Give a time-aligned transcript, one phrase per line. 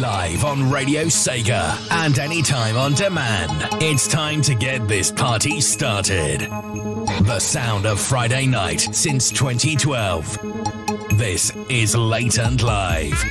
[0.00, 3.68] Live on Radio Sega and anytime on demand.
[3.82, 6.40] It's time to get this party started.
[6.40, 11.18] The sound of Friday night since 2012.
[11.18, 13.22] This is Late and Live.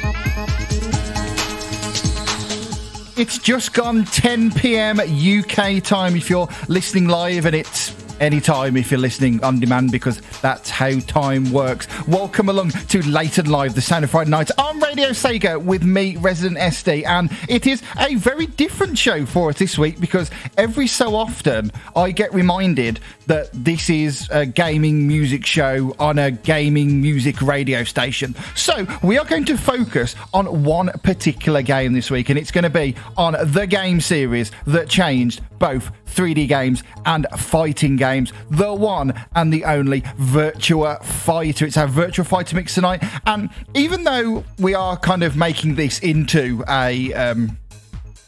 [3.17, 4.99] It's just gone 10 p.m.
[4.99, 10.21] UK time if you're listening live, and it's anytime if you're listening on demand because
[10.41, 11.87] that's how time works.
[12.07, 15.83] Welcome along to Late and Live, the sound of Friday night on Radio Sega with
[15.83, 17.05] me, Resident SD.
[17.05, 21.71] And it is a very different show for us this week because every so often
[21.95, 27.83] I get reminded that this is a gaming music show on a gaming music radio
[27.83, 28.35] station.
[28.55, 32.63] So we are going to focus on one particular game this week, and it's going
[32.63, 38.33] to be on the game series that changed both 3D games and fighting games.
[38.49, 41.65] The one and the only Virtua Fighter.
[41.65, 43.03] It's our Virtua Fighter mix tonight.
[43.25, 47.13] And even though we are kind of making this into a.
[47.13, 47.57] Um,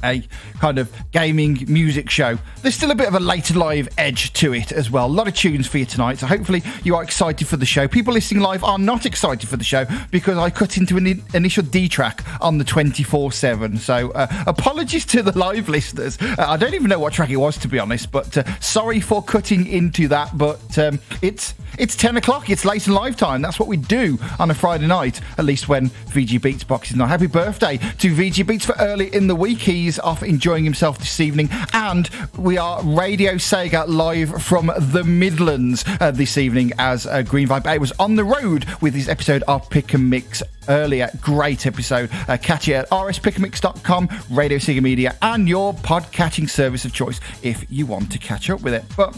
[0.03, 0.23] a
[0.59, 2.37] kind of gaming music show.
[2.61, 5.05] There's still a bit of a later live edge to it as well.
[5.05, 7.87] A lot of tunes for you tonight, so hopefully you are excited for the show.
[7.87, 11.63] People listening live are not excited for the show because I cut into an initial
[11.63, 13.77] D track on the 24 7.
[13.77, 16.17] So uh, apologies to the live listeners.
[16.21, 18.99] Uh, I don't even know what track it was to be honest, but uh, sorry
[18.99, 20.37] for cutting into that.
[20.37, 22.49] But um, it's it's 10 o'clock.
[22.49, 23.41] It's late in live time.
[23.41, 27.07] That's what we do on a Friday night, at least when VG Beats boxes on.
[27.07, 29.59] Happy birthday to VG Beats for early in the week.
[29.59, 31.49] He's off enjoying himself this evening.
[31.73, 37.47] And we are Radio Sega live from the Midlands uh, this evening as uh, Green
[37.47, 41.09] Vibe 8 was on the road with his episode of Pick and Mix earlier.
[41.21, 42.09] Great episode.
[42.27, 47.65] Uh, catch it at rspickamix.com, Radio Sega Media, and your podcatching service of choice if
[47.69, 48.83] you want to catch up with it.
[48.95, 49.17] But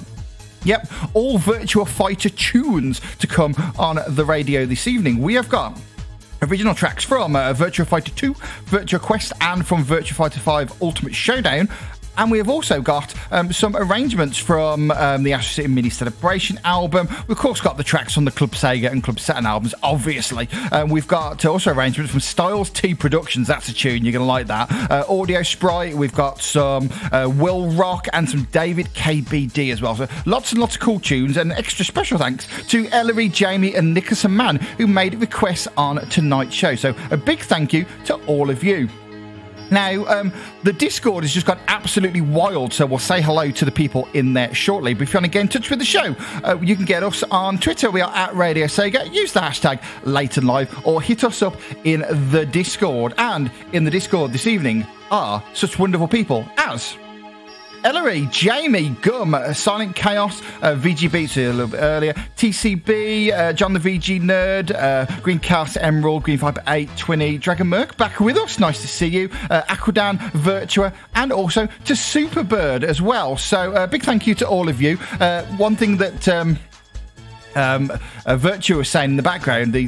[0.66, 5.18] Yep, all Virtua Fighter tunes to come on the radio this evening.
[5.20, 5.78] We have got
[6.44, 11.16] original tracks from uh, Virtua Fighter 2, Virtua Quest, and from Virtua Fighter 5 Ultimate
[11.16, 11.70] Showdown.
[12.18, 16.60] And we have also got um, some arrangements from um, the Astro City Mini Celebration
[16.64, 17.08] album.
[17.28, 20.48] We've, of course, got the tracks from the Club Sega and Club Saturn albums, obviously.
[20.72, 23.48] Um, we've got also arrangements from Styles T Productions.
[23.48, 24.06] That's a tune.
[24.06, 24.72] You're going to like that.
[24.92, 25.96] Uh, Audio Sprite.
[25.96, 29.96] We've got some uh, Will Rock and some David KBD as well.
[29.96, 31.38] So lots and lots of cool tunes.
[31.38, 36.54] And extra special thanks to Ellery, Jamie, and Nicholas Mann who made requests on tonight's
[36.54, 36.76] show.
[36.76, 38.90] So a big thank you to all of you.
[39.74, 43.72] Now, um, the Discord has just gone absolutely wild, so we'll say hello to the
[43.72, 44.94] people in there shortly.
[44.94, 47.02] But if you want to get in touch with the show, uh, you can get
[47.02, 47.90] us on Twitter.
[47.90, 49.12] We are at Radio Sega.
[49.12, 53.16] Use the hashtag Late and Live or hit us up in the Discord.
[53.18, 56.96] And in the Discord this evening are such wonderful people as
[57.84, 63.54] Ellery, Jamie, Gum, uh, Silent Chaos, uh, VG Beats a little bit earlier, TCB, uh,
[63.54, 68.20] John the VG Nerd, uh, Green Chaos Emerald, Green Viper 8, Twinny, Dragon Merc back
[68.20, 68.60] with us.
[68.60, 69.30] Nice to see you.
[69.50, 73.36] Uh, Aquadan, Virtua, and also to Superbird as well.
[73.36, 74.98] So, uh, big thank you to all of you.
[75.20, 76.28] Uh, one thing that.
[76.28, 76.58] Um,
[77.56, 77.90] um,
[78.26, 79.88] Virtua was saying in the background, the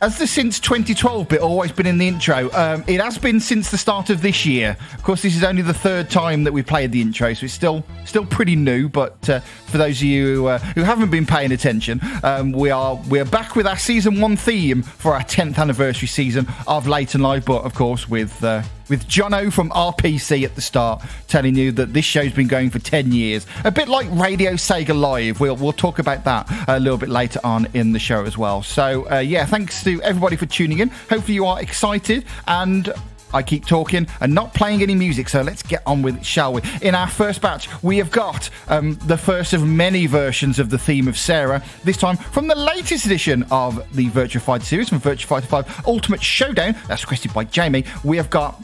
[0.00, 2.50] has the since 2012 bit always been in the intro?
[2.52, 4.76] Um, it has been since the start of this year.
[4.92, 7.54] Of course, this is only the third time that we've played the intro, so it's
[7.54, 8.88] still still pretty new.
[8.88, 12.70] But uh, for those of you who, uh, who haven't been paying attention, um, we
[12.70, 17.14] are we're back with our season one theme for our 10th anniversary season of Late
[17.14, 17.44] and Live.
[17.44, 21.92] But of course, with uh, with Jono from RPC at the start telling you that
[21.92, 23.46] this show's been going for 10 years.
[23.64, 25.40] A bit like Radio Sega Live.
[25.40, 28.62] We'll, we'll talk about that a little bit later on in the show as well.
[28.62, 30.88] So, uh, yeah, thanks to everybody for tuning in.
[31.10, 32.92] Hopefully, you are excited and
[33.34, 36.52] I keep talking and not playing any music, so let's get on with it, shall
[36.52, 36.62] we?
[36.80, 40.78] In our first batch, we have got um, the first of many versions of the
[40.78, 45.00] theme of Sarah, this time from the latest edition of the Virtua Fighter series, from
[45.00, 46.76] Virtua Fighter 5 Ultimate Showdown.
[46.88, 47.84] That's requested by Jamie.
[48.04, 48.62] We have got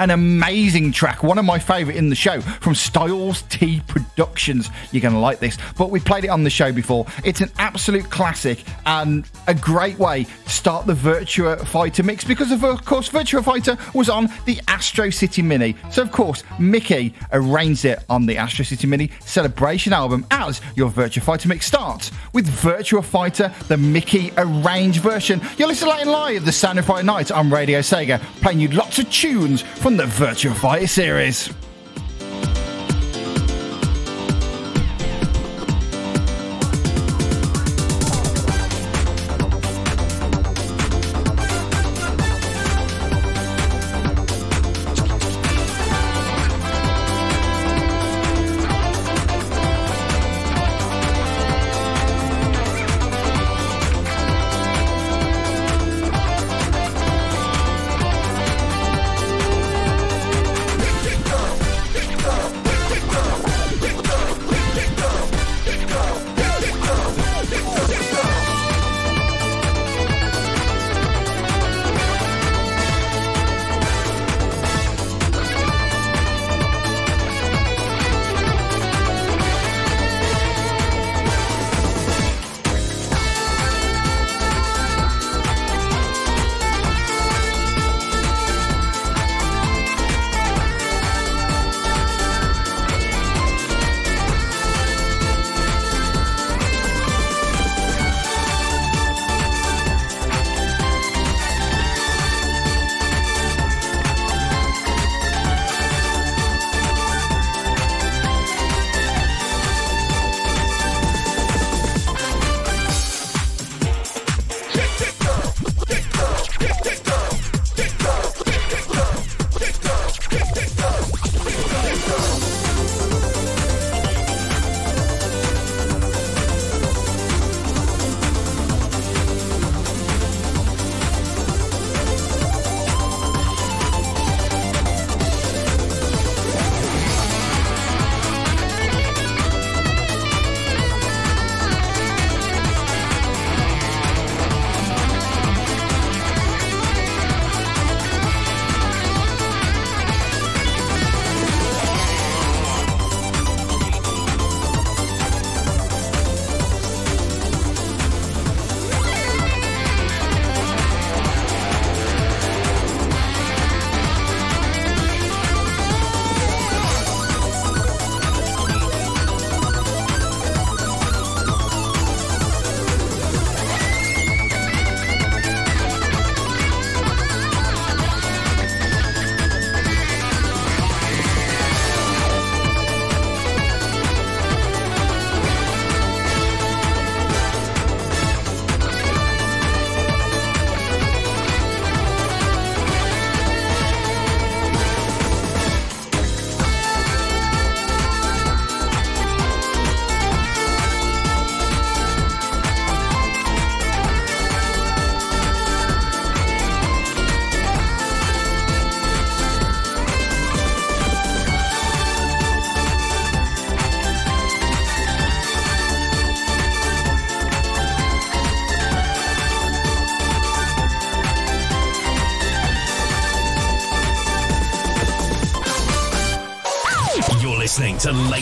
[0.00, 4.70] an amazing track, one of my favourite in the show from Styles T Productions.
[4.90, 7.06] You're going to like this, but we played it on the show before.
[7.22, 12.50] It's an absolute classic and a great way to start the Virtua Fighter mix because,
[12.50, 15.76] of, course, Virtua Fighter was on the Astro City Mini.
[15.90, 20.90] So, of course, Mickey arranged it on the Astro City Mini Celebration album as your
[20.90, 25.42] Virtua Fighter mix starts with Virtua Fighter, the Mickey arranged version.
[25.58, 29.10] You're listening live the Sound of Friday Night on Radio Sega, playing you lots of
[29.10, 31.50] tunes from from the Virtua Fighter series.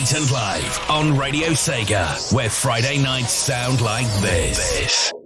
[0.09, 4.79] Late and Live on Radio Sega, where Friday nights sound like this.
[4.79, 5.18] this.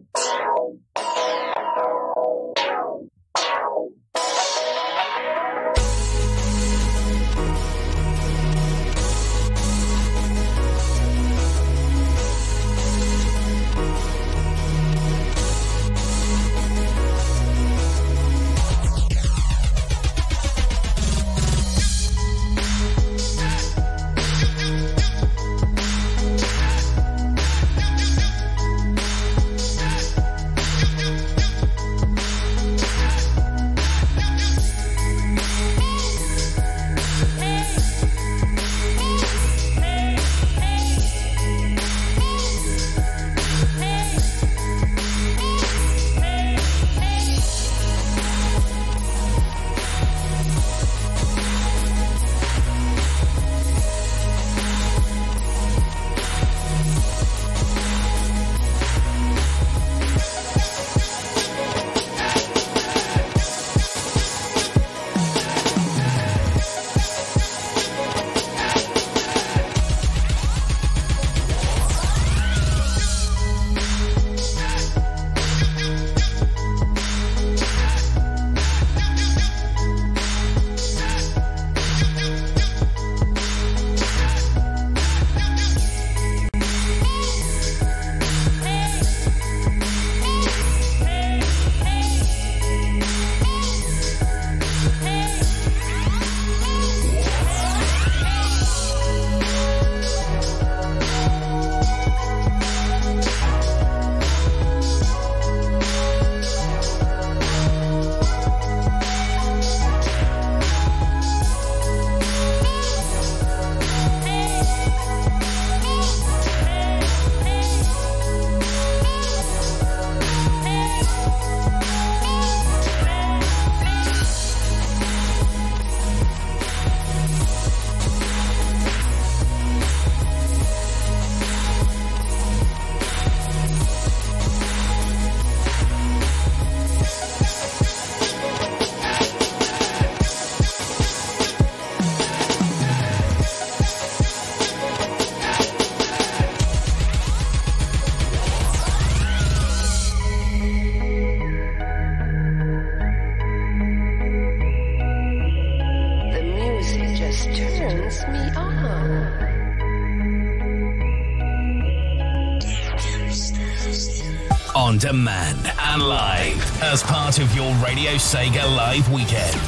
[165.14, 169.62] Demand and live as part of your Radio Sega Live weekend.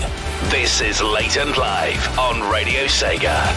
[0.49, 3.54] This is Late and Live on Radio Sega.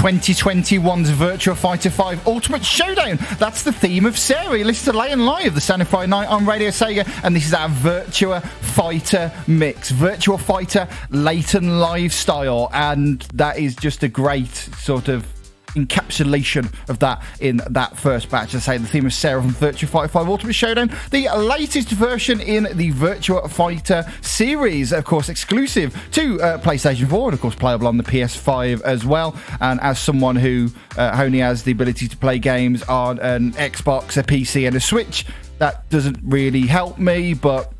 [0.00, 3.18] 2021's Virtua Fighter 5 Ultimate Showdown.
[3.38, 4.64] That's the theme of Sarah.
[4.64, 7.68] Listen to Late Live, the of Friday Night on Radio Sega, and this is our
[7.68, 9.92] Virtua Fighter mix.
[9.92, 15.26] Virtua Fighter Late and Live style, and that is just a great sort of
[15.74, 18.54] encapsulation of that in that first batch.
[18.54, 22.40] I say the theme of Sarah from Virtua Fighter 5 Ultimate Showdown, the latest version
[22.40, 27.54] in the Virtua Fighter series, of course, exclusive to uh, PlayStation 4 and, of course,
[27.54, 29.36] playable on the PS5 as well.
[29.60, 34.16] And as someone who uh, only has the ability to play games on an Xbox,
[34.16, 35.26] a PC, and a Switch,
[35.58, 37.72] that doesn't really help me, but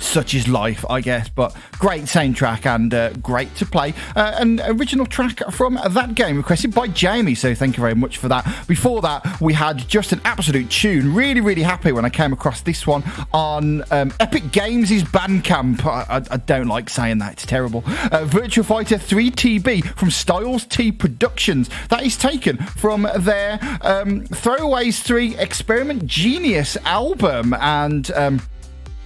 [0.00, 1.28] such is life, I guess.
[1.28, 3.94] But great soundtrack and uh, great to play.
[4.16, 8.18] Uh, an original track from that game requested by Jamie, so thank you very much
[8.18, 8.66] for that.
[8.66, 11.14] Before that, we had just an absolute tune.
[11.14, 13.02] Really, really happy when I came across this one
[13.32, 15.84] on um, Epic Games' Bandcamp.
[15.84, 17.82] I, I, I, don't like saying that, it's terrible.
[17.86, 21.70] Uh, Virtua Fighter 3TB from Styles T Productions.
[21.88, 28.10] That is taken from their um, Throwaways 3 Experiment Genius album and.
[28.12, 28.40] Um,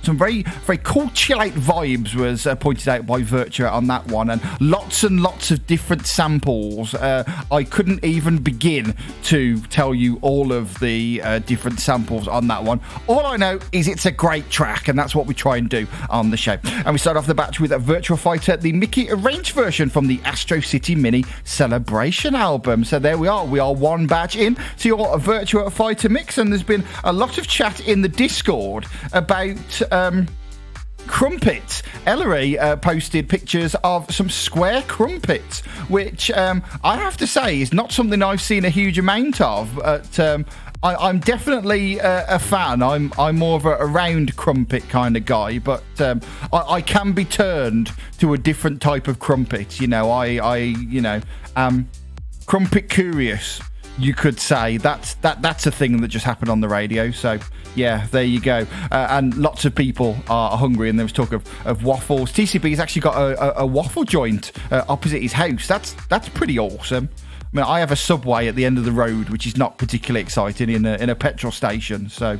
[0.04, 4.06] some very very cool chill out vibes was uh, pointed out by Virtua on that
[4.08, 6.94] one, and lots and lots of different samples.
[6.94, 8.94] Uh, I couldn't even begin
[9.24, 12.80] to tell you all of the uh, different samples on that one.
[13.06, 15.86] All I know is it's a great track, and that's what we try and do
[16.10, 16.56] on the show.
[16.64, 20.06] And we start off the batch with a Virtua Fighter, the Mickey arranged version from
[20.06, 22.84] the Astro City Mini Celebration album.
[22.84, 23.44] So there we are.
[23.44, 27.38] We are one batch in to your Virtua Fighter mix, and there's been a lot
[27.38, 30.28] of chat in the Discord about um,
[31.06, 31.82] crumpets.
[32.06, 37.72] Ellery uh, posted pictures of some square crumpets, which um, I have to say is
[37.72, 39.76] not something I've seen a huge amount of.
[39.76, 40.44] But um,
[40.82, 42.82] I, am definitely uh, a fan.
[42.82, 46.20] I'm I'm more of a, a round crumpet kind of guy, but um,
[46.52, 49.80] I, I, can be turned to a different type of crumpet.
[49.80, 51.20] You know, I I you know
[51.56, 51.88] um,
[52.46, 53.60] crumpet curious
[53.98, 57.10] you could say that's that that's a thing that just happened on the radio.
[57.10, 57.38] So
[57.74, 58.66] yeah, there you go.
[58.90, 62.32] Uh, and lots of people are hungry, and there was talk of, of waffles.
[62.32, 65.66] TCB's actually got a, a, a waffle joint uh, opposite his house.
[65.66, 67.08] That's that's pretty awesome.
[67.40, 69.78] I mean, I have a subway at the end of the road, which is not
[69.78, 72.08] particularly exciting in a in a petrol station.
[72.08, 72.38] So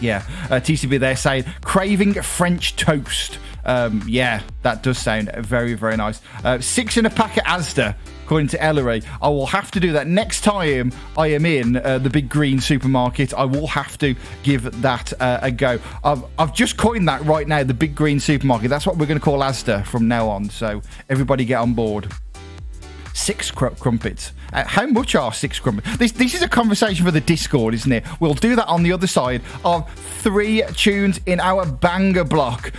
[0.00, 3.38] yeah, uh, TCB they're saying craving French toast.
[3.64, 6.20] Um, yeah, that does sound very, very nice.
[6.44, 7.94] Uh, six in a pack at Asda,
[8.24, 9.02] according to Ellery.
[9.22, 12.60] I will have to do that next time I am in uh, the big green
[12.60, 13.34] supermarket.
[13.34, 15.78] I will have to give that uh, a go.
[16.02, 18.70] I've, I've just coined that right now, the big green supermarket.
[18.70, 20.50] That's what we're going to call Asda from now on.
[20.50, 22.12] So everybody get on board
[23.14, 24.32] six cr- crumpets.
[24.52, 25.96] Uh, how much are six crumpets?
[25.96, 28.04] This this is a conversation for the Discord, isn't it?
[28.20, 29.90] We'll do that on the other side of
[30.20, 32.72] three tunes in our banger block.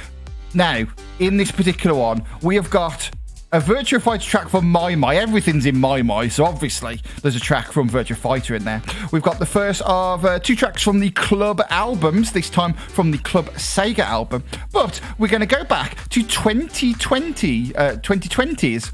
[0.56, 0.86] Now,
[1.20, 3.12] in this particular one, we have got
[3.52, 5.18] a Virtua Fighter track from maimai.
[5.18, 8.82] Everything's in maimai, so obviously there's a track from Virtua Fighter in there.
[9.12, 13.12] We've got the first of uh, two tracks from the Club albums, this time from
[13.12, 14.46] the Club Sega album.
[14.72, 18.94] But we're going to go back to 2020, uh, 2020's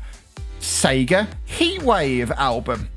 [0.60, 2.90] Sega Heatwave album.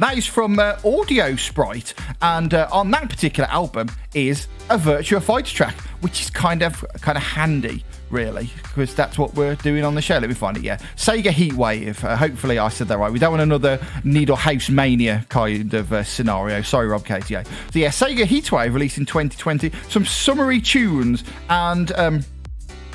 [0.00, 5.20] That is from uh, Audio Sprite, and uh, on that particular album is a Virtua
[5.20, 9.82] Fighter track, which is kind of kind of handy, really, because that's what we're doing
[9.82, 10.18] on the show.
[10.18, 10.62] Let me find it.
[10.62, 12.04] Yeah, Sega Heatwave.
[12.04, 13.10] Uh, hopefully, I said that right.
[13.10, 16.62] We don't want another Needle House Mania kind of uh, scenario.
[16.62, 17.44] Sorry, Rob KTA.
[17.72, 19.72] So yeah, Sega Heatwave released in 2020.
[19.88, 21.90] Some summary tunes and.
[21.92, 22.24] Um,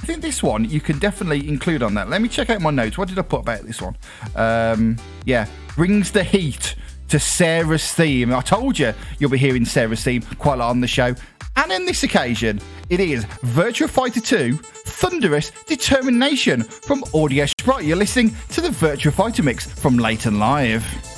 [0.02, 2.10] I think this one you can definitely include on that.
[2.10, 2.98] Let me check out my notes.
[2.98, 3.96] What did I put about this one?
[4.36, 6.76] Um, yeah, brings the heat
[7.10, 8.34] to Sarah's theme.
[8.34, 11.16] I told you you'll be hearing Sarah's theme quite a lot on the show.
[11.56, 17.86] And in this occasion, it is Virtua Fighter 2 Thunderous Determination from Audio Sprite.
[17.86, 21.13] You're listening to the Virtua Fighter mix from Late and Live.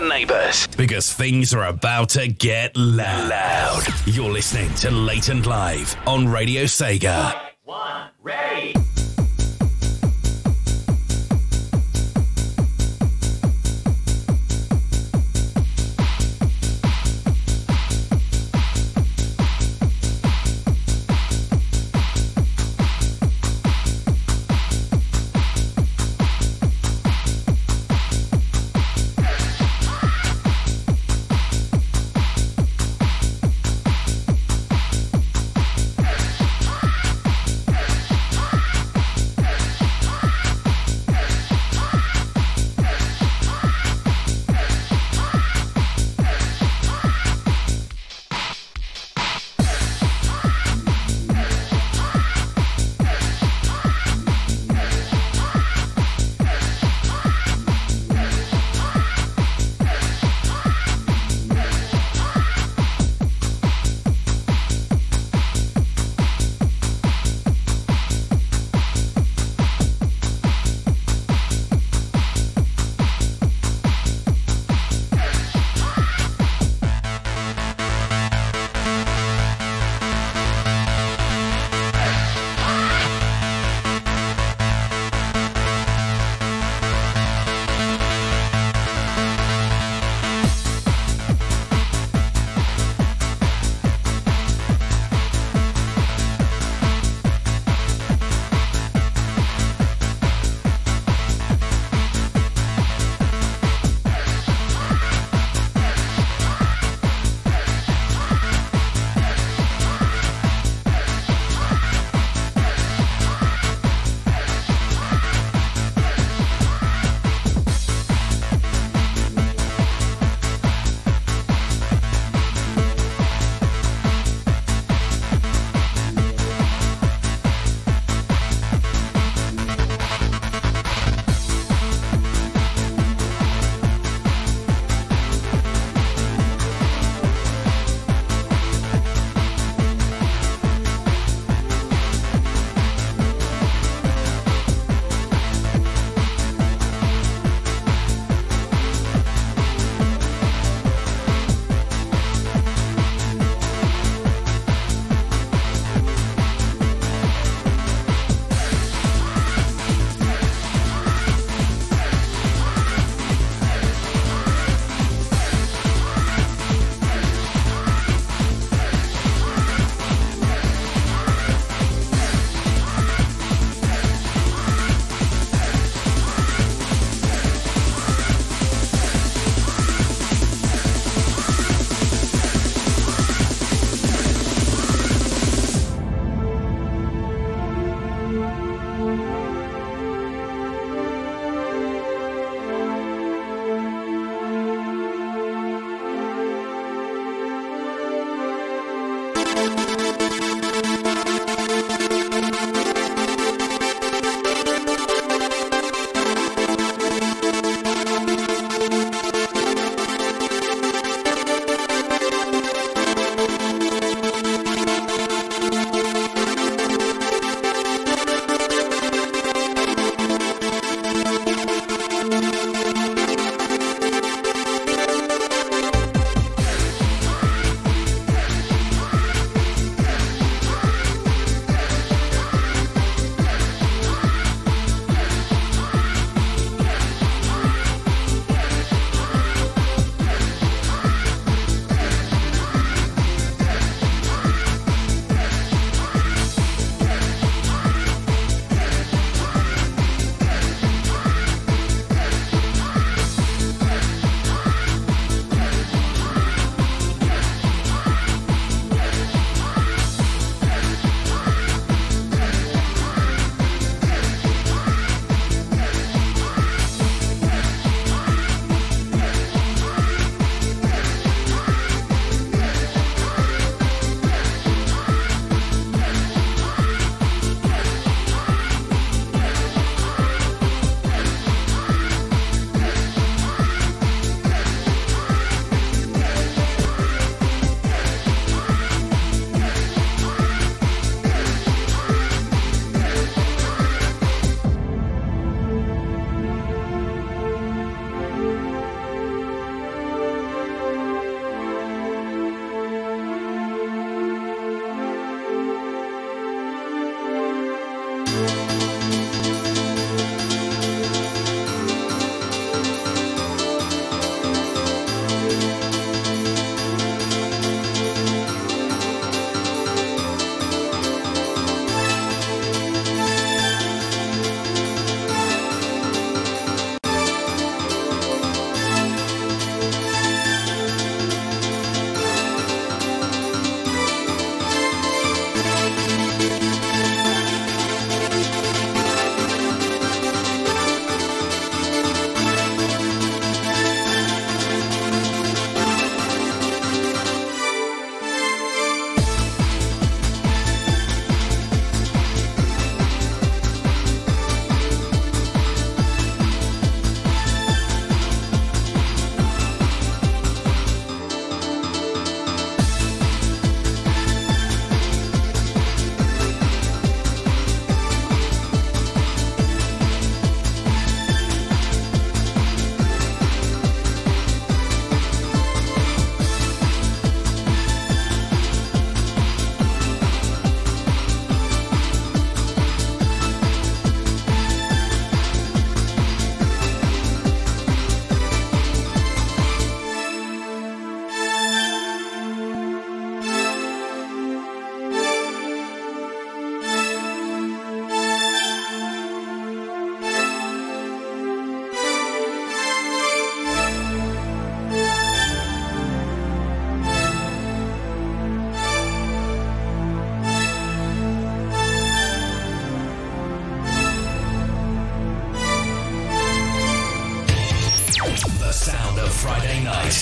[0.00, 3.82] The neighbors because things are about to get loud.
[4.06, 7.49] You're listening to Late and Live on Radio Sega.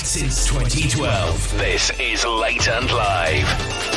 [0.08, 1.58] since 2012.
[1.58, 3.87] This is Late and Live.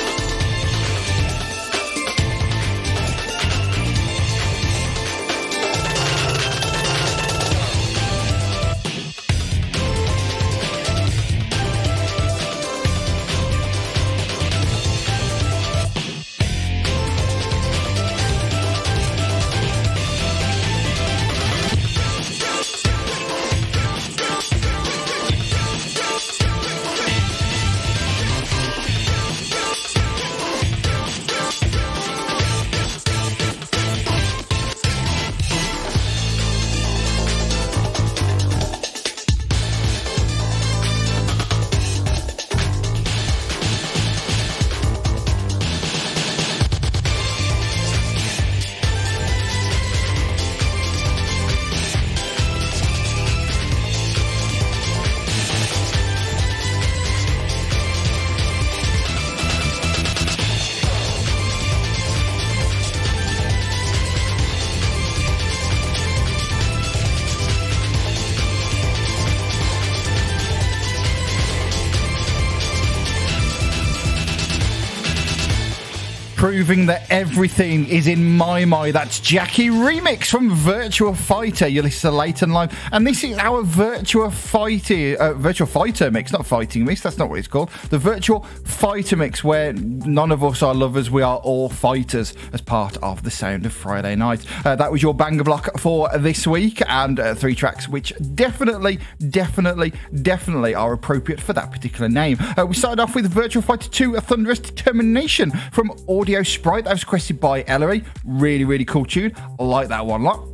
[76.71, 78.95] That everything is in my mind.
[78.95, 81.67] That's Jackie Remix from Virtual Fighter.
[81.67, 86.10] You listen to Late and Live, and this is our Virtual Fighter, uh, Virtua Fighter
[86.10, 87.01] mix, not fighting mix.
[87.01, 87.71] That's not what it's called.
[87.89, 92.62] The Virtual Fighter mix, where none of us are lovers, we are all fighters as
[92.62, 94.45] part of the sound of Friday night.
[94.65, 98.97] Uh, that was your banger block for this week, and uh, three tracks which definitely,
[99.29, 102.38] definitely, definitely are appropriate for that particular name.
[102.57, 106.84] Uh, we started off with Virtual Fighter 2: A Thunderous Determination from Audio Sprite.
[106.84, 108.04] That was requested by Ellery.
[108.24, 109.34] Really, really cool tune.
[109.60, 110.51] I like that one a lot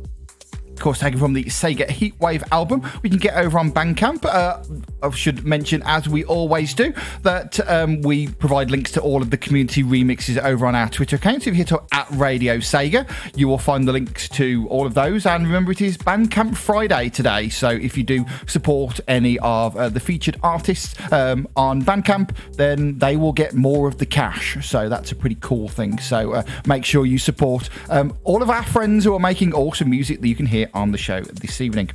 [0.78, 2.88] of course, taken from the Sega Heatwave album.
[3.02, 4.24] We can get over on Bandcamp.
[4.24, 4.62] Uh,
[5.02, 9.30] I should mention, as we always do, that um, we provide links to all of
[9.30, 11.42] the community remixes over on our Twitter account.
[11.42, 14.86] So if you hit up at Radio Sega, you will find the links to all
[14.86, 15.26] of those.
[15.26, 17.48] And remember, it is Bandcamp Friday today.
[17.48, 22.98] So if you do support any of uh, the featured artists um, on Bandcamp, then
[22.98, 24.64] they will get more of the cash.
[24.64, 25.98] So that's a pretty cool thing.
[25.98, 29.90] So uh, make sure you support um, all of our friends who are making awesome
[29.90, 31.90] music that you can hear on the show this evening.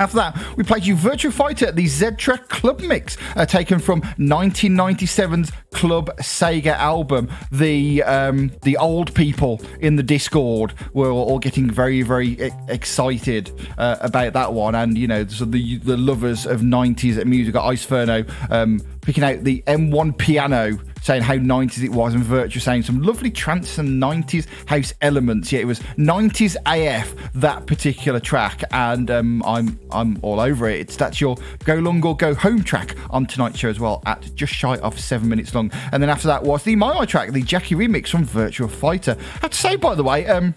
[0.00, 5.52] After that, we played you Virtual Fighter, the Z-Track Club Mix, uh, taken from 1997's
[5.72, 7.28] Club Sega album.
[7.52, 13.52] The um, the old people in the Discord were all getting very, very e- excited
[13.76, 17.84] uh, about that one, and you know, so the the lovers of 90s music, Ice
[17.84, 22.82] Ferno um, picking out the M1 piano saying how 90s it was, and Virtua saying
[22.82, 25.52] some lovely trance and 90s house elements.
[25.52, 30.80] Yeah, it was 90s AF that particular track, and um, I'm I'm all over it.
[30.80, 34.34] It's that's your go long or go home track on tonight's show as well, at
[34.34, 35.70] just shy of seven minutes long.
[35.92, 39.16] And then after that was the My track, the Jackie remix from Virtual Fighter.
[39.18, 40.54] I have to say, by the way, um,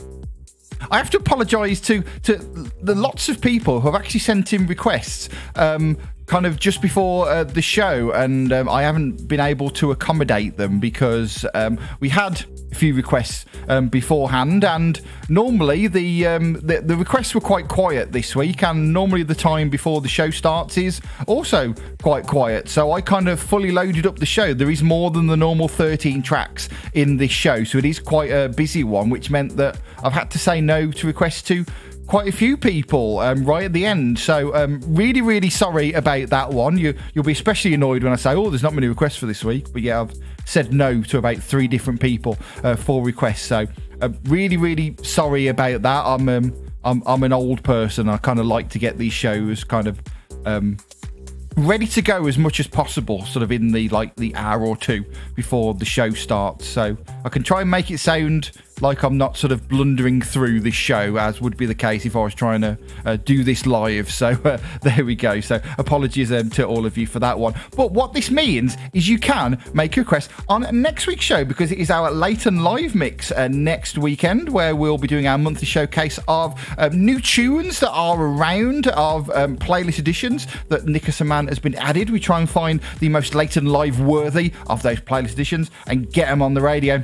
[0.91, 2.35] I have to apologise to to
[2.81, 5.29] the lots of people who have actually sent in requests.
[5.55, 9.91] Um, kind of just before uh, the show, and um, I haven't been able to
[9.91, 16.53] accommodate them because um, we had a few requests um, beforehand, and normally the, um,
[16.53, 20.29] the, the requests were quite quiet this week, and normally the time before the show
[20.29, 22.69] starts is also quite quiet.
[22.69, 24.53] So I kind of fully loaded up the show.
[24.53, 28.31] There is more than the normal 13 tracks in this show, so it is quite
[28.31, 31.65] a busy one, which meant that I've had to say no to requests to
[32.07, 34.19] quite a few people um, right at the end.
[34.19, 36.77] So um, really, really sorry about that one.
[36.77, 39.43] You you'll be especially annoyed when I say, oh, there's not many requests for this
[39.43, 39.71] week.
[39.71, 40.13] But yeah, I've
[40.45, 43.43] said no to about three different people uh, for requests.
[43.43, 43.67] So
[44.01, 46.05] uh, really, really sorry about that.
[46.05, 48.09] I'm um, I'm I'm an old person.
[48.09, 50.01] I kind of like to get these shows kind of
[50.45, 50.77] um,
[51.55, 54.75] ready to go as much as possible, sort of in the like the hour or
[54.75, 56.67] two before the show starts.
[56.67, 60.61] So I can try and make it sound like I'm not sort of blundering through
[60.61, 63.65] this show, as would be the case if I was trying to uh, do this
[63.65, 64.11] live.
[64.11, 65.39] So uh, there we go.
[65.39, 67.53] So apologies um, to all of you for that one.
[67.75, 71.71] But what this means is you can make a request on next week's show because
[71.71, 75.37] it is our late and live mix uh, next weekend, where we'll be doing our
[75.37, 81.21] monthly showcase of um, new tunes that are around, of um, playlist editions that Nicholas
[81.21, 82.09] Man has been added.
[82.09, 86.11] We try and find the most late and live worthy of those playlist editions and
[86.11, 87.03] get them on the radio.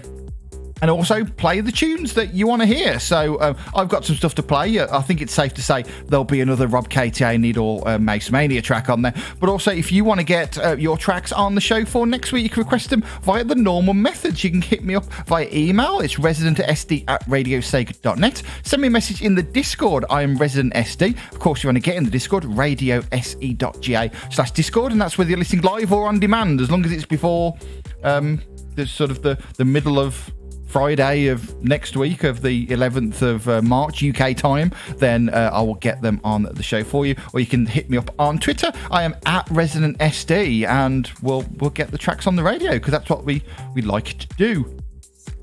[0.82, 3.00] And also play the tunes that you want to hear.
[3.00, 4.80] So um, I've got some stuff to play.
[4.80, 8.62] I think it's safe to say there'll be another Rob KTA Needle uh, Mace Mania
[8.62, 9.14] track on there.
[9.40, 12.32] But also, if you want to get uh, your tracks on the show for next
[12.32, 14.44] week, you can request them via the normal methods.
[14.44, 16.00] You can hit me up via email.
[16.00, 18.44] It's residentsd at radiosega.net.
[18.64, 20.06] Send me a message in the Discord.
[20.10, 21.16] I am Resident SD.
[21.32, 25.30] Of course, you want to get in the Discord, radiose.ga slash Discord, and that's whether
[25.30, 27.58] you're listening live or on demand, as long as it's before
[28.04, 28.42] um,
[28.76, 30.32] the sort of the, the middle of
[30.70, 35.62] Friday of next week of the 11th of uh, March UK time, then uh, I
[35.62, 37.16] will get them on the show for you.
[37.34, 38.72] Or you can hit me up on Twitter.
[38.92, 42.92] I am at Resident SD, and we'll we'll get the tracks on the radio because
[42.92, 44.79] that's what we we like to do.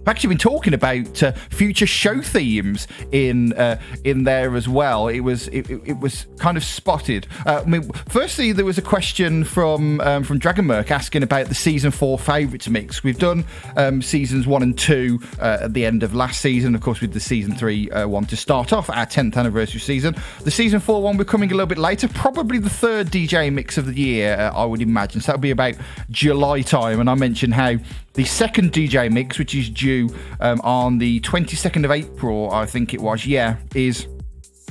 [0.07, 5.09] I've actually been talking about uh, future show themes in uh, in there as well.
[5.09, 7.27] It was it, it was kind of spotted.
[7.45, 11.57] Uh, I mean, firstly, there was a question from um, from Dragonmerk asking about the
[11.57, 13.03] season four favourites mix.
[13.03, 13.45] We've done
[13.77, 17.12] um, seasons one and two uh, at the end of last season, of course, with
[17.12, 20.14] the season three uh, one to start off our tenth anniversary season.
[20.45, 23.77] The season four one we're coming a little bit later, probably the third DJ mix
[23.77, 25.21] of the year, uh, I would imagine.
[25.21, 25.75] So that'll be about
[26.11, 27.01] July time.
[27.01, 27.75] And I mentioned how
[28.17, 30.09] the second DJ mix, which is due
[30.41, 34.09] um, on the 22nd of April, I think it was, yeah, is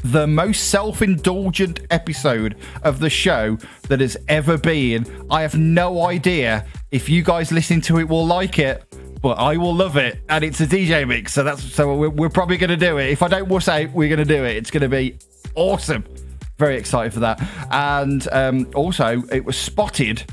[0.03, 5.27] the most self indulgent episode of the show that has ever been.
[5.29, 8.83] I have no idea if you guys listening to it will like it.
[9.21, 12.29] But I will love it, and it's a DJ mix, so that's so we're, we're
[12.29, 13.09] probably going to do it.
[13.09, 14.55] If I don't wuss out, we're going to do it.
[14.55, 15.17] It's going to be
[15.55, 16.03] awesome.
[16.59, 17.41] Very excited for that.
[17.71, 20.23] And um, also, it was spotted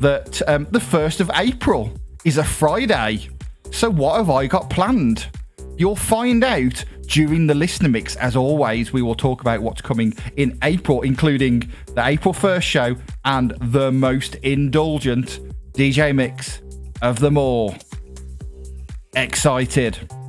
[0.00, 1.92] that um, the first of April
[2.24, 3.28] is a Friday.
[3.70, 5.28] So, what have I got planned?
[5.76, 8.16] You'll find out during the listener mix.
[8.16, 12.96] As always, we will talk about what's coming in April, including the April 1st show
[13.24, 15.40] and the most indulgent
[15.72, 16.60] DJ mix
[17.02, 17.74] of them all.
[19.14, 20.19] Excited.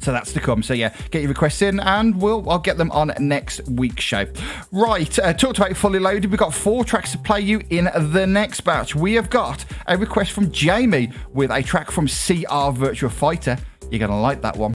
[0.00, 0.62] So that's to come.
[0.62, 4.26] So yeah, get your requests in, and we'll I'll get them on next week's show.
[4.72, 6.30] Right, uh, talked about fully loaded.
[6.30, 8.94] We've got four tracks to play you in the next batch.
[8.94, 13.58] We have got a request from Jamie with a track from CR Virtua Fighter.
[13.90, 14.72] You're gonna like that one.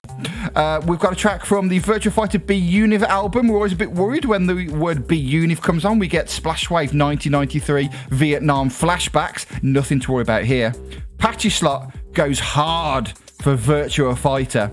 [0.54, 3.48] Uh, we've got a track from the Virtua Fighter B Univ album.
[3.48, 5.98] We're always a bit worried when the word B Univ comes on.
[5.98, 9.62] We get Splashwave 1993 Vietnam flashbacks.
[9.62, 10.72] Nothing to worry about here.
[11.18, 13.08] Pachislot goes hard
[13.40, 14.70] for Virtua Fighter.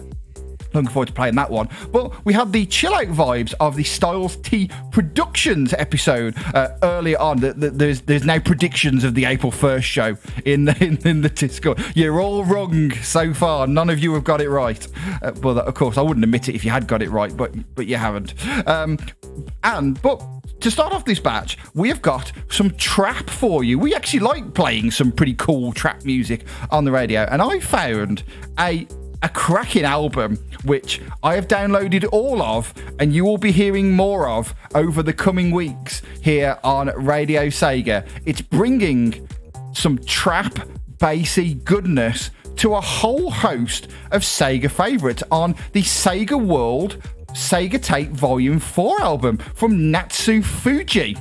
[0.74, 1.70] Looking forward to playing that one.
[1.92, 7.20] But we had the chill out vibes of the Styles T Productions episode uh, earlier
[7.20, 7.40] on.
[7.40, 11.84] There's there's now predictions of the April 1st show in the, in, in the Discord.
[11.96, 13.68] You're all wrong so far.
[13.68, 14.88] None of you have got it right.
[15.22, 17.54] Uh, well, of course, I wouldn't admit it if you had got it right, but
[17.76, 18.34] but you haven't.
[18.68, 18.98] Um,
[19.64, 20.22] and but
[20.62, 23.78] to start off this batch, we have got some trap for you.
[23.78, 28.24] We actually like playing some pretty cool trap music on the radio, and I found
[28.60, 28.88] a
[29.24, 34.28] a cracking album which I have downloaded all of, and you will be hearing more
[34.28, 38.06] of over the coming weeks here on Radio Sega.
[38.26, 39.28] It's bringing
[39.72, 40.60] some trap,
[41.00, 48.12] bassy goodness to a whole host of Sega favourites on the Sega World Sega Tape
[48.12, 51.18] Volume 4 album from Natsu Fuji.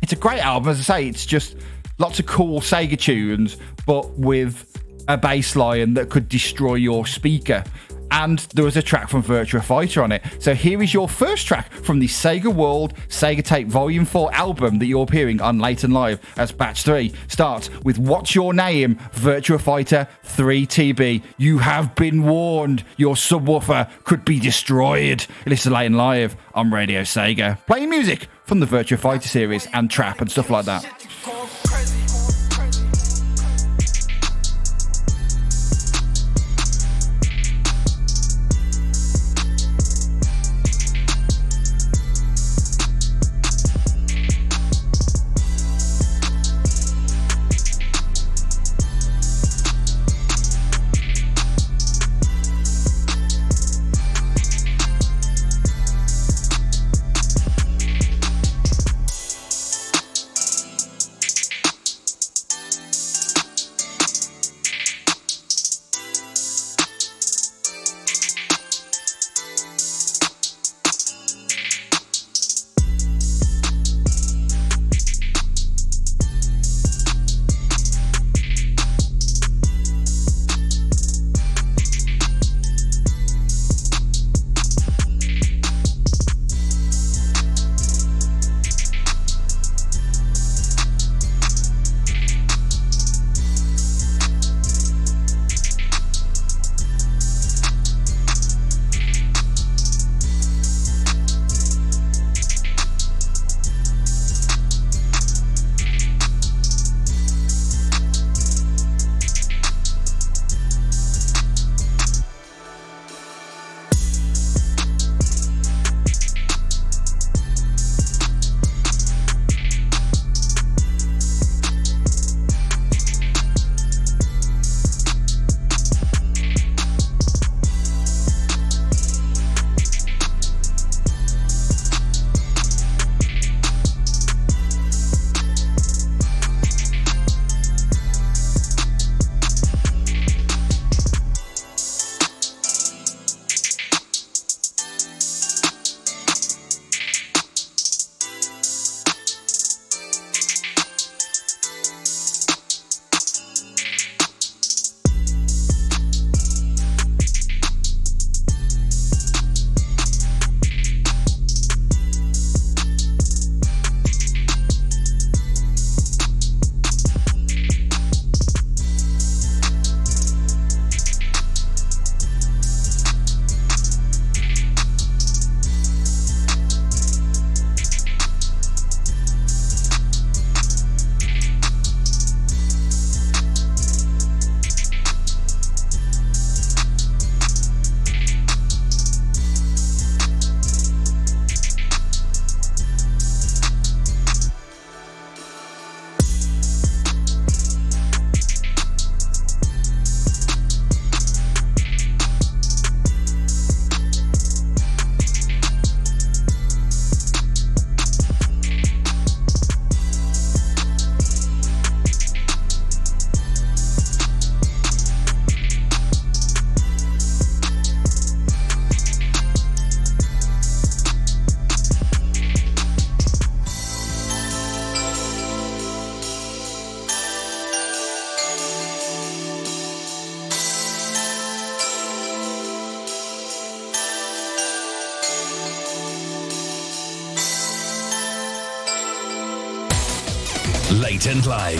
[0.00, 1.56] It's a great album, as I say, it's just
[1.98, 4.75] lots of cool Sega tunes, but with
[5.08, 7.64] a bass line that could destroy your speaker.
[8.10, 10.22] And there was a track from Virtua Fighter on it.
[10.38, 14.78] So here is your first track from the Sega World Sega Tape Volume 4 album
[14.78, 18.96] that you're hearing on Late and Live as Batch 3 starts with What's Your Name?
[19.12, 21.22] Virtua Fighter 3TB.
[21.36, 22.84] You have been warned.
[22.96, 25.26] Your subwoofer could be destroyed.
[25.44, 27.58] Listen Late and Live on Radio Sega.
[27.66, 31.05] Playing music from the Virtua Fighter series and trap and stuff like that.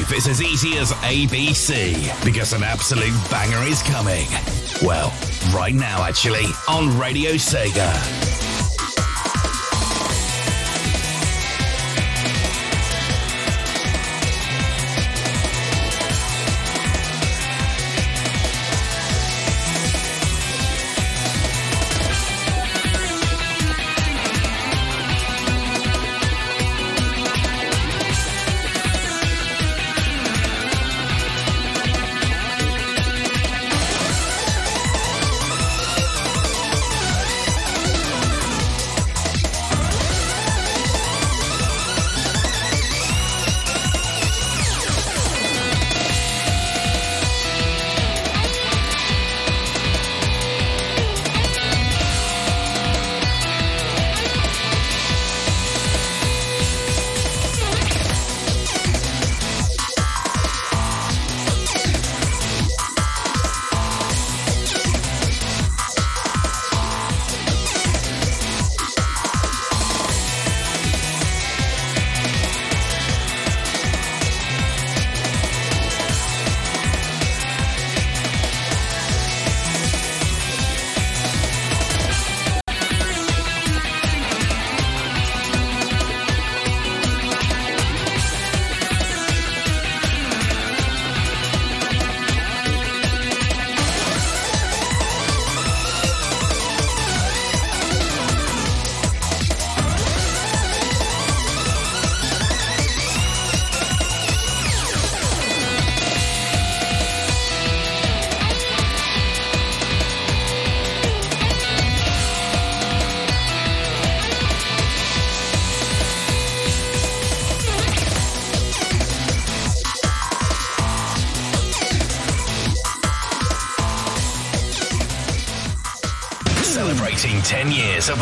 [0.08, 4.26] Live is as easy as ABC because an absolute banger is coming.
[4.82, 5.12] Well,
[5.54, 8.35] right now, actually, on Radio Sega.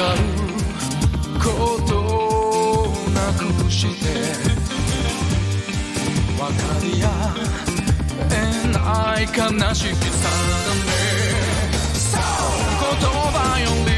[0.00, 0.18] かる
[1.38, 1.92] こと
[3.10, 4.08] なくして
[6.38, 7.06] 分かり合
[8.30, 8.34] え
[8.72, 9.28] ない悲
[9.74, 10.30] しみさ
[10.64, 10.88] だね
[12.80, 13.89] 言葉より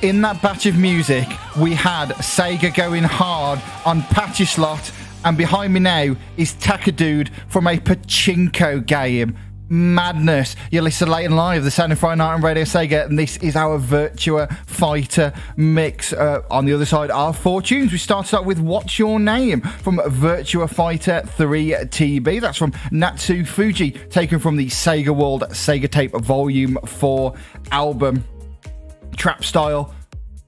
[0.00, 1.26] In that batch of music,
[1.58, 4.92] we had Sega going hard on Pachislot,
[5.24, 9.36] and behind me now is Takadude from a Pachinko game.
[9.68, 10.54] Madness.
[10.70, 13.38] You listen late and live, the Sound of Friday Night on Radio Sega, and this
[13.38, 16.12] is our Virtua Fighter mix.
[16.12, 17.90] Uh, on the other side are four tunes.
[17.90, 22.40] We started out with What's Your Name from Virtua Fighter 3 TB.
[22.40, 27.34] That's from Natsu Fuji, taken from the Sega World Sega Tape Volume 4
[27.72, 28.22] album
[29.18, 29.94] trap style.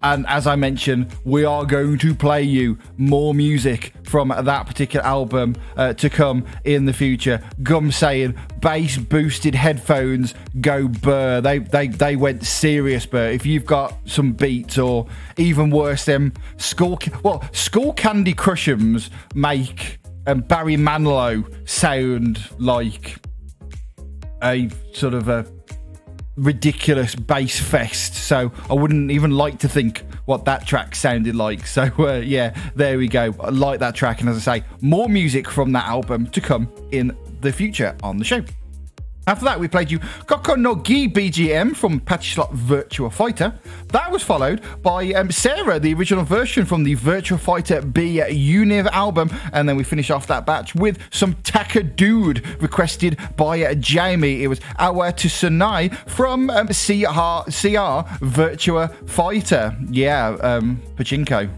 [0.03, 5.05] And as I mentioned, we are going to play you more music from that particular
[5.05, 7.43] album uh, to come in the future.
[7.63, 11.43] Gum saying bass boosted headphones go burr.
[11.43, 13.29] They they they went serious burr.
[13.29, 15.07] If you've got some beats or
[15.37, 23.19] even worse, them school well Skullcandy crushums make um, Barry Manilow sound like
[24.43, 25.45] a sort of a
[26.37, 28.15] ridiculous bass fest.
[28.15, 31.61] So I wouldn't even like to think what that track sounded like.
[31.71, 33.35] So uh, yeah, there we go.
[33.41, 36.69] I like that track, and as I say, more music from that album to come
[36.91, 38.43] in the future on the show.
[39.27, 43.55] After that, we played you Koko no Gi BGM from Pachislot Virtua Fighter.
[43.89, 48.87] That was followed by um, Sarah, the original version from the Virtua Fighter B Univ
[48.87, 49.31] album.
[49.53, 54.43] And then we finish off that batch with some Taka Dude requested by uh, Jamie.
[54.43, 59.77] It was Awa to Sunai from um, CR, CR Virtua Fighter.
[59.91, 61.51] Yeah, um, Pachinko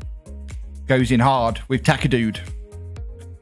[0.88, 2.40] goes in hard with Taka Dude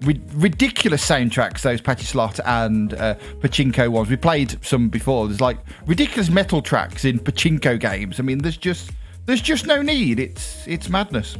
[0.02, 4.08] ri- ridiculous soundtracks those Pachislot and uh, Pachinko ones.
[4.08, 5.26] We played some before.
[5.28, 8.20] There's like ridiculous metal tracks in Pachinko games.
[8.20, 8.90] I mean, there's just
[9.26, 10.18] there's just no need.
[10.18, 11.36] It's it's madness.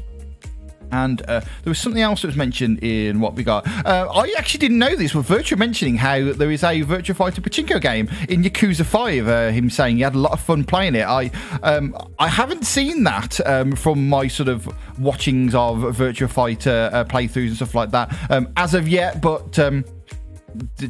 [0.93, 3.67] And uh, there was something else that was mentioned in what we got.
[3.85, 5.15] Uh, I actually didn't know this.
[5.15, 9.29] Well, Virtua mentioning how there is a Virtua Fighter Pachinko game in Yakuza Five.
[9.29, 11.07] Uh, him saying he had a lot of fun playing it.
[11.07, 11.31] I
[11.63, 14.69] um, I haven't seen that um, from my sort of
[14.99, 19.21] watchings of Virtua Fighter uh, playthroughs and stuff like that um, as of yet.
[19.21, 19.85] But um,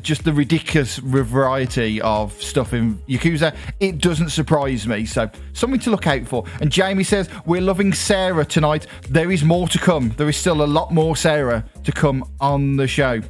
[0.02, 5.04] just the ridiculous variety of stuff in Yakuza, it doesn't surprise me.
[5.04, 6.44] So, something to look out for.
[6.60, 8.86] And Jamie says, We're loving Sarah tonight.
[9.08, 10.10] There is more to come.
[10.16, 13.20] There is still a lot more Sarah to come on the show.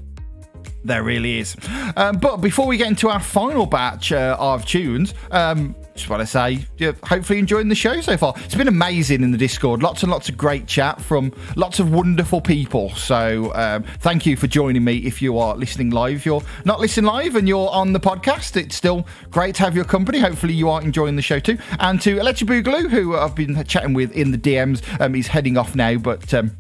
[0.83, 1.57] There really is.
[1.97, 6.21] Um, but before we get into our final batch uh, of tunes, um, just want
[6.21, 8.33] to say, yeah, hopefully enjoying the show so far.
[8.39, 9.83] It's been amazing in the Discord.
[9.83, 12.91] Lots and lots of great chat from lots of wonderful people.
[12.91, 16.17] So um, thank you for joining me if you are listening live.
[16.17, 19.77] If you're not listening live and you're on the podcast, it's still great to have
[19.77, 20.19] your company.
[20.19, 21.59] Hopefully you are enjoying the show too.
[21.79, 25.59] And to Electric Boogaloo, who I've been chatting with in the DMs, um, he's heading
[25.59, 26.33] off now, but...
[26.33, 26.57] Um,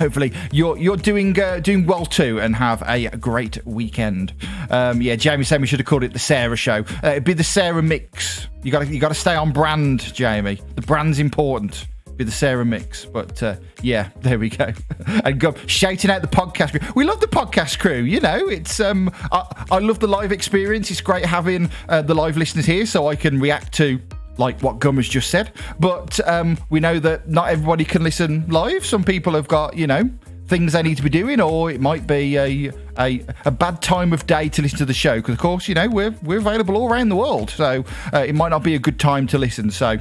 [0.00, 4.32] hopefully you're you're doing uh, doing well too and have a great weekend
[4.70, 7.32] um, yeah jamie said we should have called it the sarah show uh, it'd be
[7.32, 11.86] the sarah mix you gotta you gotta stay on brand jamie the brand's important
[12.20, 13.06] be the Sarah mix.
[13.06, 14.72] But uh, yeah, there we go.
[15.24, 16.92] and go shouting out the podcast crew.
[16.94, 18.02] We love the podcast crew.
[18.02, 20.90] You know, it's um, I, I love the live experience.
[20.90, 23.98] It's great having uh, the live listeners here, so I can react to
[24.38, 25.52] like what Gum has just said.
[25.78, 28.84] But um, we know that not everybody can listen live.
[28.84, 30.08] Some people have got you know
[30.46, 34.12] things they need to be doing, or it might be a a, a bad time
[34.12, 35.16] of day to listen to the show.
[35.16, 38.34] Because of course, you know we're we're available all around the world, so uh, it
[38.34, 39.70] might not be a good time to listen.
[39.70, 39.98] So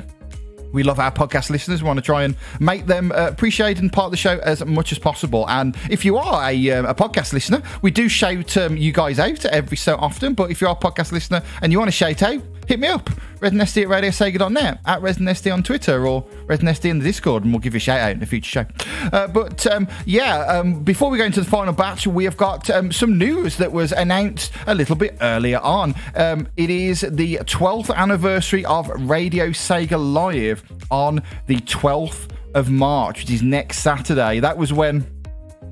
[0.72, 1.82] we love our podcast listeners.
[1.82, 4.64] We want to try and make them uh, appreciate and part of the show as
[4.66, 5.48] much as possible.
[5.50, 9.20] And if you are a, um, a podcast listener, we do shout um, you guys
[9.20, 10.34] out every so often.
[10.34, 12.88] But if you are a podcast listener and you want to shout out, hit me
[12.88, 13.10] up.
[13.40, 17.74] ResidentSD at RadioSega.net, at ResidentSD on Twitter, or ResidentSD in the Discord, and we'll give
[17.74, 19.10] you a shout out in a future show.
[19.12, 22.70] Uh, but um, yeah, um, before we go into the final batch, we have got
[22.70, 25.96] um, some news that was announced a little bit earlier on.
[26.16, 33.22] Um, it is the 12th anniversary of Radio Sega Live on the 12th of March,
[33.22, 34.40] which is next Saturday.
[34.42, 35.08] That was when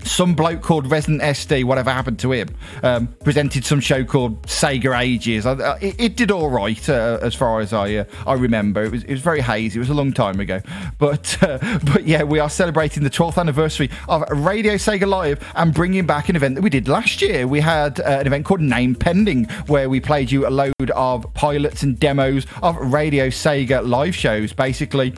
[0.03, 2.49] some bloke called Resident SD, whatever happened to him,
[2.83, 5.45] um, presented some show called Sega Ages.
[5.45, 8.83] I, it, it, did all right uh, as far as I uh, I remember.
[8.83, 9.77] It was it was very hazy.
[9.77, 10.61] It was a long time ago,
[10.97, 15.73] but uh, but yeah, we are celebrating the 12th anniversary of Radio Sega Live and
[15.73, 17.47] bringing back an event that we did last year.
[17.47, 21.33] We had uh, an event called Name Pending, where we played you a load of
[21.33, 25.13] pilots and demos of Radio Sega live shows, basically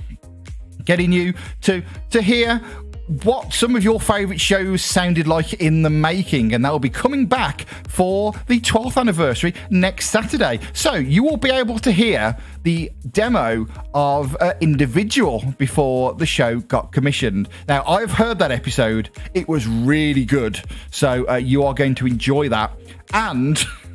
[0.85, 2.61] getting you to to hear
[3.09, 6.89] what some of your favourite shows sounded like in the making, and that will be
[6.89, 10.59] coming back for the 12th anniversary next Saturday.
[10.73, 16.59] So you will be able to hear the demo of uh, Individual before the show
[16.59, 17.49] got commissioned.
[17.67, 20.61] Now, I've heard that episode, it was really good.
[20.91, 22.71] So uh, you are going to enjoy that.
[23.13, 23.59] And.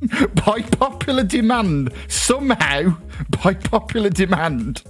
[0.46, 2.96] by popular demand, somehow,
[3.42, 4.82] by popular demand,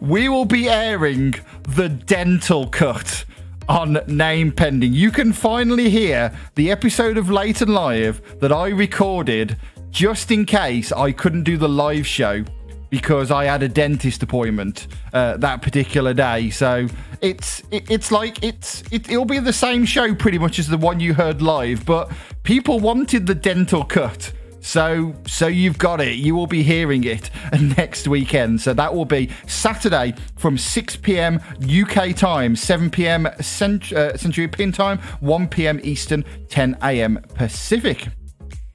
[0.00, 1.34] we will be airing
[1.68, 3.24] the dental cut
[3.68, 4.92] on Name Pending.
[4.92, 9.56] You can finally hear the episode of Late and Live that I recorded
[9.90, 12.44] just in case I couldn't do the live show
[12.90, 16.50] because I had a dentist appointment uh, that particular day.
[16.50, 16.88] So
[17.20, 20.78] it's it, it's like it's it, it'll be the same show pretty much as the
[20.78, 22.10] one you heard live, but
[22.42, 24.32] people wanted the dental cut.
[24.68, 26.16] So, so you've got it.
[26.16, 27.30] You will be hearing it
[27.78, 28.60] next weekend.
[28.60, 31.40] So that will be Saturday from 6 p.m.
[31.62, 33.26] UK time, 7 p.m.
[33.40, 35.80] Cent- uh, Central European time, 1 p.m.
[35.82, 37.18] Eastern, 10 a.m.
[37.32, 38.08] Pacific.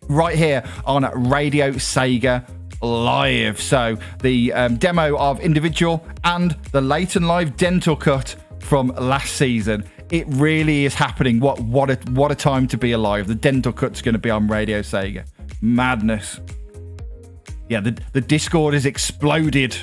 [0.10, 2.50] Right here on Radio Sega
[2.82, 3.62] Live.
[3.62, 9.36] So the um, demo of Individual and the late and live dental cut from last
[9.36, 11.40] season it really is happening.
[11.40, 13.26] What what a what a time to be alive.
[13.28, 15.26] The dental cut's going to be on Radio Sega.
[15.64, 16.42] Madness.
[17.70, 19.78] Yeah, the, the Discord has exploded.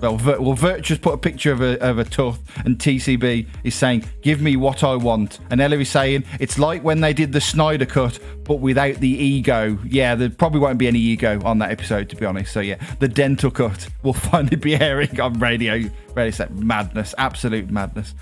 [0.00, 3.76] Well, Vir- well, Virtuous put a picture of a, of a tooth, and TCB is
[3.76, 5.38] saying, Give me what I want.
[5.50, 9.08] And Ella is saying, It's like when they did the Snyder cut, but without the
[9.08, 9.78] ego.
[9.86, 12.50] Yeah, there probably won't be any ego on that episode, to be honest.
[12.52, 15.88] So, yeah, the dental cut will finally be airing on radio.
[16.14, 16.52] Radio set.
[16.56, 17.14] Madness.
[17.18, 18.14] Absolute madness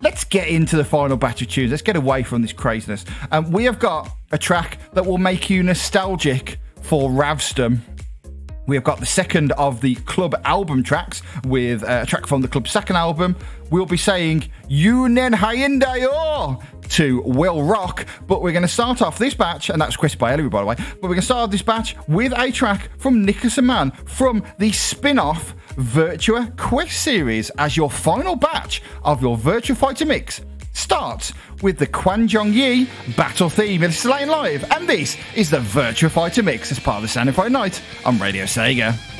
[0.00, 1.70] let's get into the final batch of tunes.
[1.70, 3.04] Let's get away from this craziness.
[3.30, 7.80] Um, we have got a track that will make you nostalgic for Ravstum.
[8.66, 12.40] We have got the second of the club album tracks with uh, a track from
[12.40, 13.36] the club's second album.
[13.70, 19.34] We'll be saying Yunen Hayendayo to Will Rock, but we're going to start off this
[19.34, 20.76] batch, and that's Chris by Ellery, by the way.
[20.76, 24.42] But we're going to start off this batch with a track from Nicholas Man from
[24.58, 30.40] the spin off Virtua Quest series as your final batch of your Virtua Fighter mix
[30.72, 33.82] starts with the Quan Jong Yi battle theme.
[33.82, 37.34] It's Lane Live, and this is the Virtua Fighter mix as part of the Saturday
[37.34, 39.13] Friday night on Radio Sega.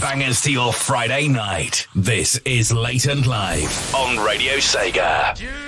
[0.00, 1.86] Bangers to your Friday night.
[1.94, 5.34] This is Late and Live on Radio Sega.
[5.34, 5.67] 10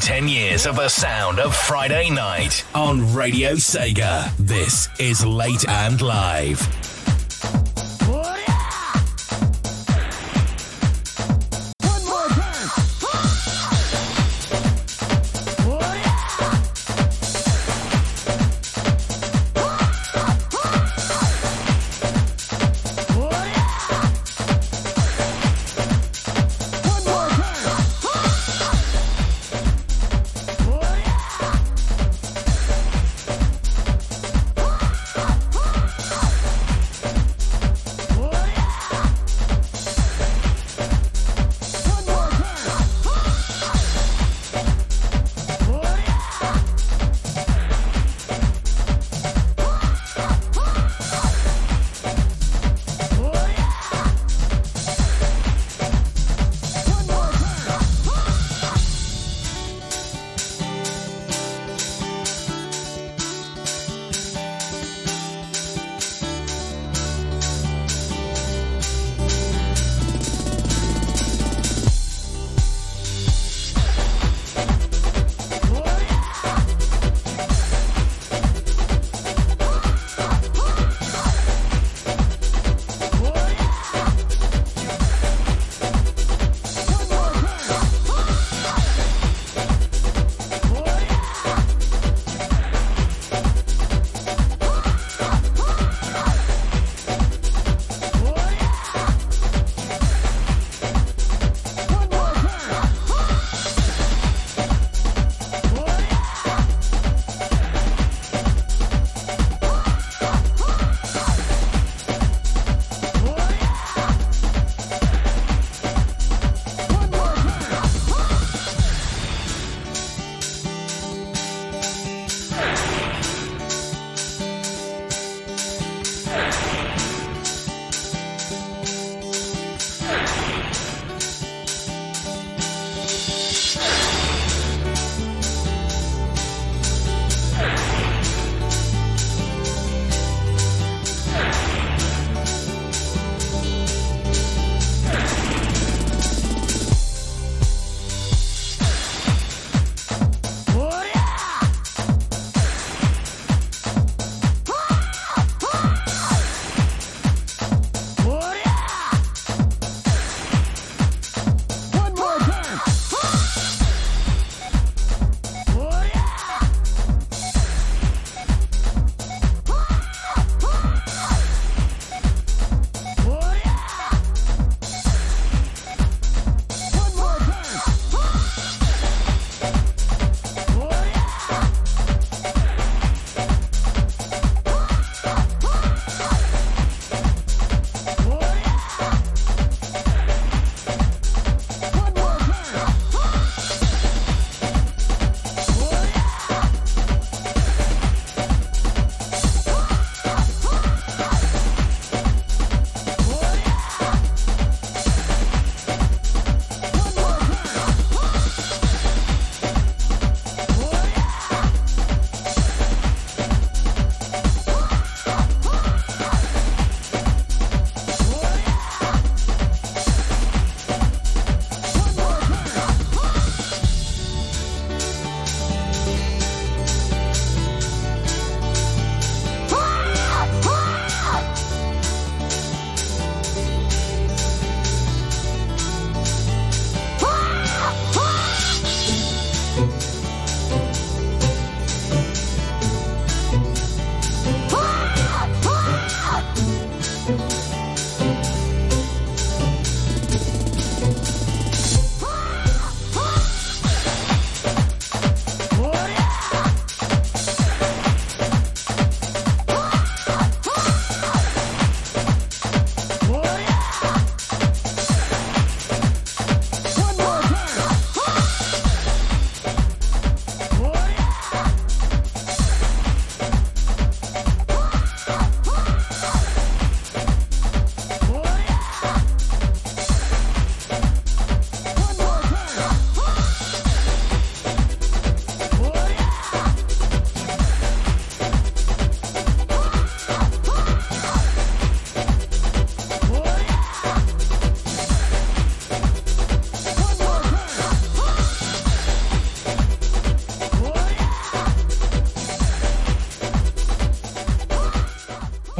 [0.00, 4.34] 10 years of the sound of Friday night on Radio Sega.
[4.38, 6.79] This is Late and Live.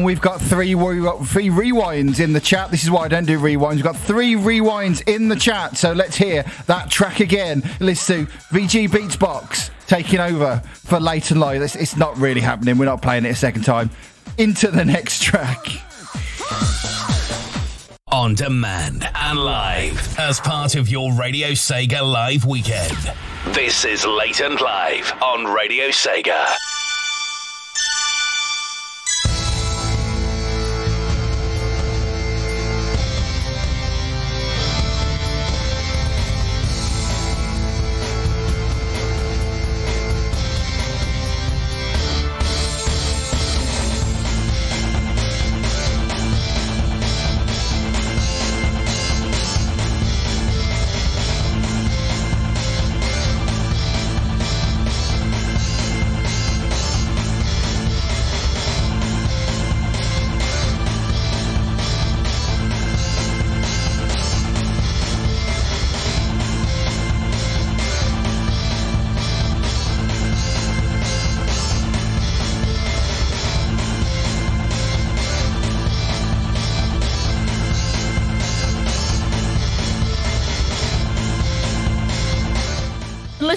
[0.00, 2.70] And we've got three, re- three rewinds in the chat.
[2.70, 3.74] This is why I don't do rewinds.
[3.74, 5.76] We've got three rewinds in the chat.
[5.76, 7.62] So let's hear that track again.
[7.80, 11.60] Listen to VG Beats Box taking over for Late and Live.
[11.60, 12.78] It's, it's not really happening.
[12.78, 13.90] We're not playing it a second time.
[14.38, 15.66] Into the next track.
[18.10, 22.96] On demand and live as part of your Radio Sega Live weekend.
[23.48, 26.56] This is Late and Live on Radio Sega.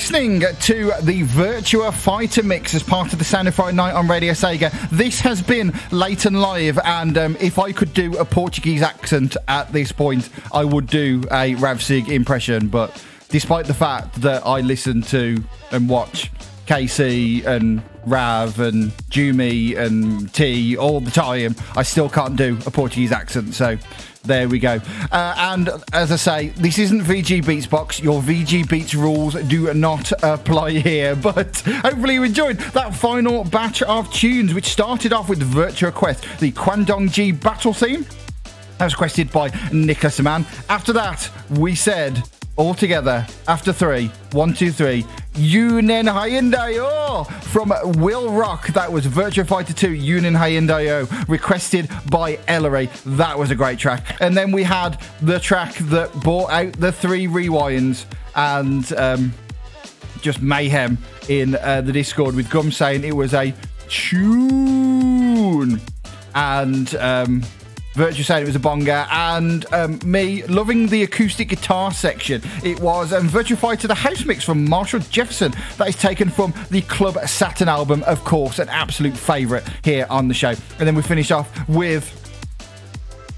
[0.04, 4.06] Listening to the Virtua Fighter mix as part of the Sound of Friday Night on
[4.06, 4.70] Radio Sega.
[4.90, 9.38] This has been late and live, and um, if I could do a Portuguese accent
[9.48, 12.68] at this point, I would do a Ravsig impression.
[12.68, 15.42] But despite the fact that I listen to
[15.72, 16.32] and watch
[16.68, 22.72] KC and Rav and Jumi and T all the time, I still can't do a
[22.72, 23.54] Portuguese accent.
[23.54, 23.78] So
[24.24, 24.80] there we go.
[25.12, 28.00] Uh, and as I say, this isn't VG Beats Box.
[28.00, 31.16] Your VG Beats rules do not apply here.
[31.16, 36.26] But hopefully you enjoyed that final batch of tunes, which started off with Virtua Quest,
[36.40, 38.06] the Kwandong G battle theme.
[38.78, 40.46] That was requested by Nicholas Man.
[40.70, 42.24] After that, we said
[42.56, 45.06] all together after three, one, two, three.
[45.34, 48.68] Yunen Hyundayo from Will Rock.
[48.68, 52.90] That was Virtua Fighter 2 Yunen Hyundayo, requested by Ellery.
[53.06, 54.18] That was a great track.
[54.22, 59.34] And then we had the track that brought out the three rewinds and um,
[60.22, 61.00] just mayhem
[61.30, 63.54] in uh, the Discord with Gum saying it was a
[63.90, 65.82] tune.
[66.36, 67.44] And um,
[67.94, 72.42] Virtua saying it was a bonga, and um, me loving the acoustic guitar section.
[72.64, 76.54] It was um, Virtua Fighter the house mix from Marshall Jefferson that is taken from
[76.72, 80.56] the Club Saturn album, of course, an absolute favourite here on the show.
[80.80, 82.20] And then we finish off with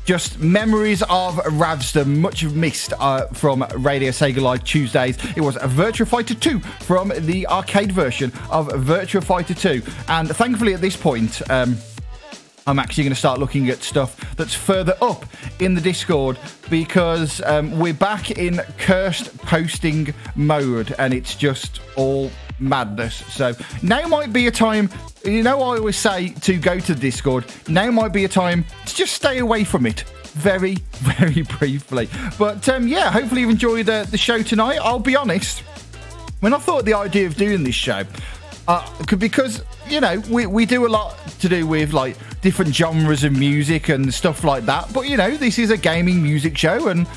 [0.05, 5.17] just memories of Ravsden, much missed uh, from Radio Sega Live Tuesdays.
[5.35, 9.81] It was Virtua Fighter 2 from the arcade version of Virtua Fighter 2.
[10.07, 11.77] And thankfully, at this point, um,
[12.67, 15.25] I'm actually going to start looking at stuff that's further up
[15.59, 22.31] in the Discord because um, we're back in cursed posting mode and it's just all
[22.59, 23.17] madness.
[23.31, 23.53] So
[23.83, 24.89] now might be a time,
[25.23, 28.65] you know, I always say to go to the Discord, now might be a time
[28.87, 30.01] to just stay away from it.
[30.33, 32.09] Very, very briefly.
[32.39, 34.79] But um, yeah, hopefully you've enjoyed the, the show tonight.
[34.81, 35.59] I'll be honest,
[36.39, 38.05] when I thought the idea of doing this show,
[38.67, 43.23] uh, because you know we, we do a lot to do with like different genres
[43.23, 44.87] of music and stuff like that.
[44.93, 47.07] But you know this is a gaming music show and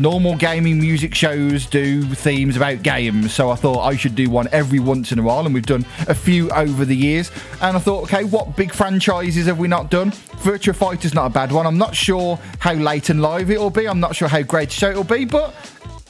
[0.00, 3.32] normal gaming music shows do themes about games.
[3.32, 5.86] So i thought i should do one every once in a while and we've done
[6.08, 7.30] a few over the years.
[7.62, 10.10] And i thought okay what big franchises have we not done?
[10.42, 11.68] Virtua fighter's not a bad one.
[11.68, 13.86] I'm not sure how late and live it'll be.
[13.86, 15.54] I'm not sure how great a show it'll be but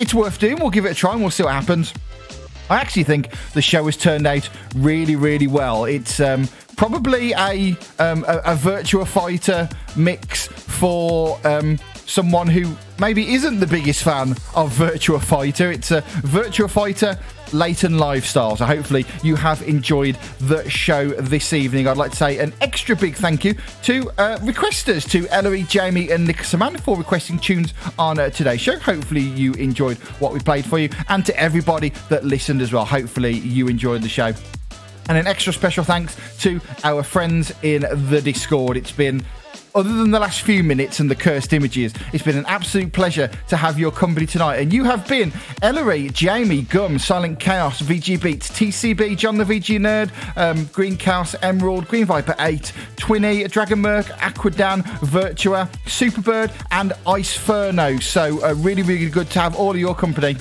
[0.00, 0.58] it's worth doing.
[0.58, 1.92] We'll give it a try and we'll see what happens
[2.70, 5.84] I actually think the show has turned out really, really well.
[5.84, 13.34] It's um, probably a, um, a, a Virtua Fighter mix for um, someone who maybe
[13.34, 15.70] isn't the biggest fan of Virtua Fighter.
[15.70, 17.18] It's a Virtua Fighter
[17.54, 18.56] Late and Live style.
[18.56, 21.88] So hopefully you have enjoyed the show this evening.
[21.88, 23.54] I'd like to say an extra big thank you
[23.84, 28.60] to uh, requesters, to Ellery, Jamie, and Nick Samantha for requesting tunes on uh, today's
[28.60, 28.78] show.
[28.78, 32.84] Hopefully you enjoyed what we played for you, and to everybody that listened as well.
[32.84, 34.32] Hopefully you enjoyed the show.
[35.08, 38.76] And an extra special thanks to our friends in the Discord.
[38.76, 39.22] It's been
[39.74, 43.28] other than the last few minutes and the cursed images, it's been an absolute pleasure
[43.48, 44.56] to have your company tonight.
[44.56, 45.32] And you have been
[45.62, 51.34] Ellery, Jamie, Gum, Silent Chaos, VG Beats, TCB, John the VG Nerd, um, Green Chaos,
[51.42, 58.00] Emerald, Green Viper 8, Twinny, Dragon Merc, Aquadan, Virtua, Superbird, and Ice Furno.
[58.00, 60.36] So, uh, really, really good to have all of your company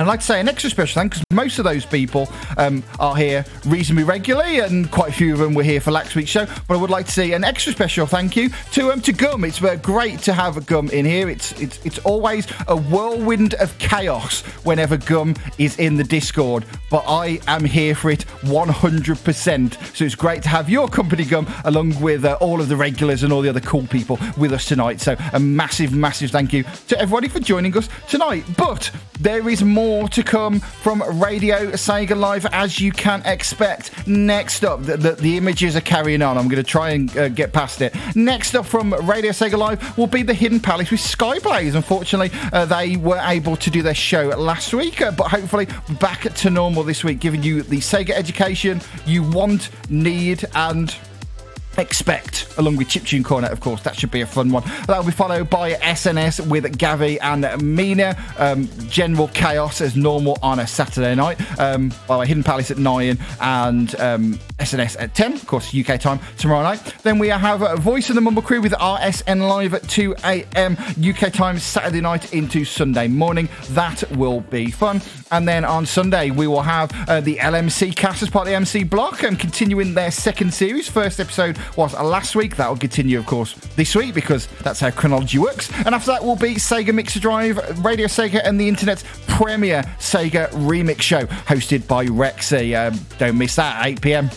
[0.00, 3.14] I'd like to say an extra special thanks because most of those people um, are
[3.14, 6.46] here reasonably regularly, and quite a few of them were here for last week's show.
[6.66, 9.44] But I would like to say an extra special thank you to um, to Gum.
[9.44, 11.28] It's uh, great to have Gum in here.
[11.28, 17.04] It's it's it's always a whirlwind of chaos whenever Gum is in the Discord, but
[17.06, 19.94] I am here for it 100%.
[19.94, 23.22] So it's great to have your company, Gum, along with uh, all of the regulars
[23.22, 25.02] and all the other cool people with us tonight.
[25.02, 28.44] So a massive, massive thank you to everybody for joining us tonight.
[28.56, 28.90] But
[29.20, 34.06] there is more more to come from Radio Sega Live, as you can expect.
[34.06, 36.38] Next up, the, the, the images are carrying on.
[36.38, 37.92] I'm going to try and uh, get past it.
[38.14, 41.74] Next up from Radio Sega Live will be the Hidden Palace with Skyblaze.
[41.74, 45.66] Unfortunately, uh, they were able to do their show last week, uh, but hopefully
[45.98, 50.94] back to normal this week, giving you the Sega education you want, need, and
[51.78, 53.82] expect, along with Chiptune Corner, of course.
[53.82, 54.62] That should be a fun one.
[54.86, 58.16] That'll be followed by SNS with Gavi and Mina.
[58.38, 61.40] Um, General Chaos as normal on a Saturday night.
[61.58, 66.20] Um, by Hidden Palace at 9 and um, SNS at 10, of course, UK time
[66.38, 66.80] tomorrow night.
[67.02, 70.76] Then we have Voice of the Mumble Crew with RSN Live at 2 a.m.
[71.02, 73.48] UK time Saturday night into Sunday morning.
[73.70, 75.00] That will be fun.
[75.30, 78.56] And then on Sunday, we will have uh, the LMC cast as part of the
[78.56, 80.88] MC block and continuing their second series.
[80.88, 82.56] First episode was last week.
[82.56, 85.70] That will continue, of course, this week because that's how chronology works.
[85.86, 90.48] And after that will be Sega Mixer Drive, Radio Sega, and the internet's premier Sega
[90.50, 92.74] remix show hosted by Rexy.
[92.76, 94.30] Um, don't miss that, 8 p.m.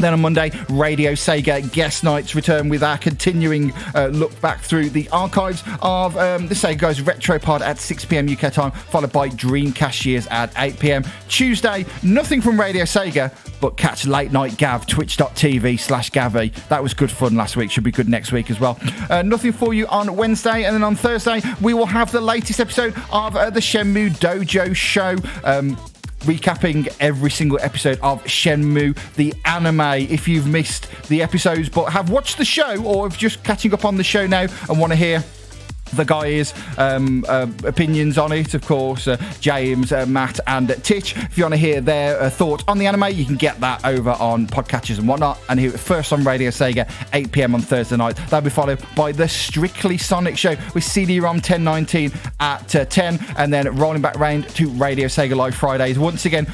[0.00, 4.88] Then on Monday, Radio Sega guest nights return with our continuing uh, look back through
[4.90, 9.12] the archives of um, the Sega Guys Retro Pod at 6 pm UK time, followed
[9.12, 11.04] by Dreamcast Years at 8 pm.
[11.28, 16.54] Tuesday, nothing from Radio Sega, but catch Late Night Gav, twitch.tv slash Gavi.
[16.68, 18.78] That was good fun last week, should be good next week as well.
[19.10, 22.58] Uh, nothing for you on Wednesday, and then on Thursday, we will have the latest
[22.58, 25.16] episode of uh, the Shenmue Dojo show.
[25.44, 25.76] Um,
[26.20, 29.80] recapping every single episode of Shenmue, the anime.
[29.80, 33.84] If you've missed the episodes but have watched the show or if just catching up
[33.84, 35.24] on the show now and want to hear
[35.92, 41.16] the guys' um, uh, opinions on it, of course, uh, James, uh, Matt, and Titch.
[41.16, 43.84] If you want to hear their uh, thoughts on the anime, you can get that
[43.84, 47.60] over on podcatchers and whatnot, and hear it first on Radio Sega, 8 pm on
[47.60, 48.16] Thursday night.
[48.16, 53.52] That'll be followed by the Strictly Sonic Show with CD-ROM 1019 at uh, 10, and
[53.52, 55.98] then rolling back round to Radio Sega Live Fridays.
[55.98, 56.46] Once again,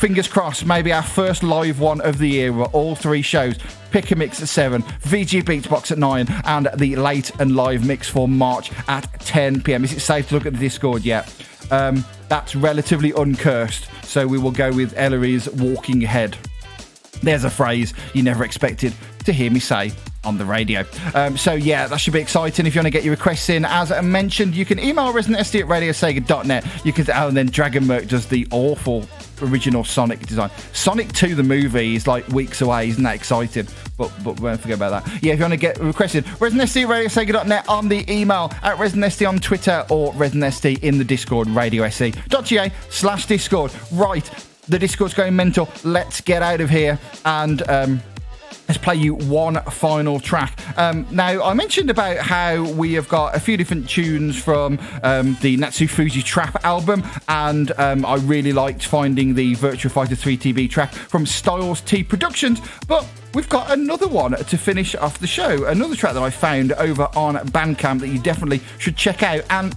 [0.00, 3.58] fingers crossed, maybe our first live one of the year with all three shows.
[3.90, 8.08] Pick a mix at 7, VG Beatsbox at 9, and the late and live mix
[8.08, 9.84] for March at 10 pm.
[9.84, 11.30] Is it safe to look at the Discord yet?
[11.70, 16.34] Um, that's relatively uncursed, so we will go with Ellery's Walking Ahead.
[17.22, 18.94] There's a phrase you never expected
[19.24, 19.92] to hear me say
[20.24, 20.82] on the radio.
[21.14, 22.64] Um, so yeah, that should be exciting.
[22.64, 25.60] If you want to get your requests in, as I mentioned, you can email ResidentSD
[25.60, 26.64] at radiosega.net.
[26.86, 29.06] You can, oh, and then Dragon Merc does the awful
[29.42, 30.50] original Sonic design.
[30.72, 32.88] Sonic 2, the movie, is like weeks away.
[32.88, 33.66] Isn't that exciting?
[33.96, 35.22] But but we won't forget about that.
[35.22, 39.28] Yeah, if you want to get requested, ResidentSD at radiosega.net on the email, at ResidentSD
[39.28, 43.72] on Twitter, or ResidentSD in the Discord, radiosc.ga slash Discord.
[43.92, 44.28] Right,
[44.68, 45.68] the Discord's going mental.
[45.84, 47.68] Let's get out of here and.
[47.68, 48.02] Um,
[48.70, 50.56] let's play you one final track.
[50.78, 55.36] Um, now, I mentioned about how we have got a few different tunes from um,
[55.40, 60.38] the Natsu Fuji Trap album, and um, I really liked finding the Virtua Fighter 3
[60.38, 65.26] TV track from Styles T Productions, but we've got another one to finish off the
[65.26, 65.66] show.
[65.66, 69.74] Another track that I found over on Bandcamp that you definitely should check out, and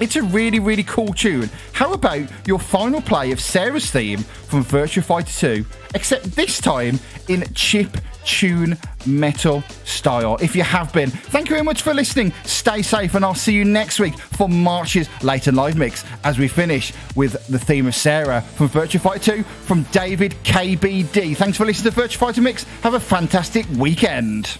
[0.00, 1.48] it's a really, really cool tune.
[1.72, 5.64] How about your final play of Sarah's theme from Virtua Fighter 2,
[5.94, 6.98] except this time
[7.28, 10.36] in chip tune metal style?
[10.40, 12.32] If you have been, thank you very much for listening.
[12.44, 16.38] Stay safe, and I'll see you next week for March's late and live mix as
[16.38, 21.36] we finish with the theme of Sarah from Virtua Fighter 2 from David KBD.
[21.36, 22.64] Thanks for listening to Virtua Fighter Mix.
[22.82, 24.58] Have a fantastic weekend.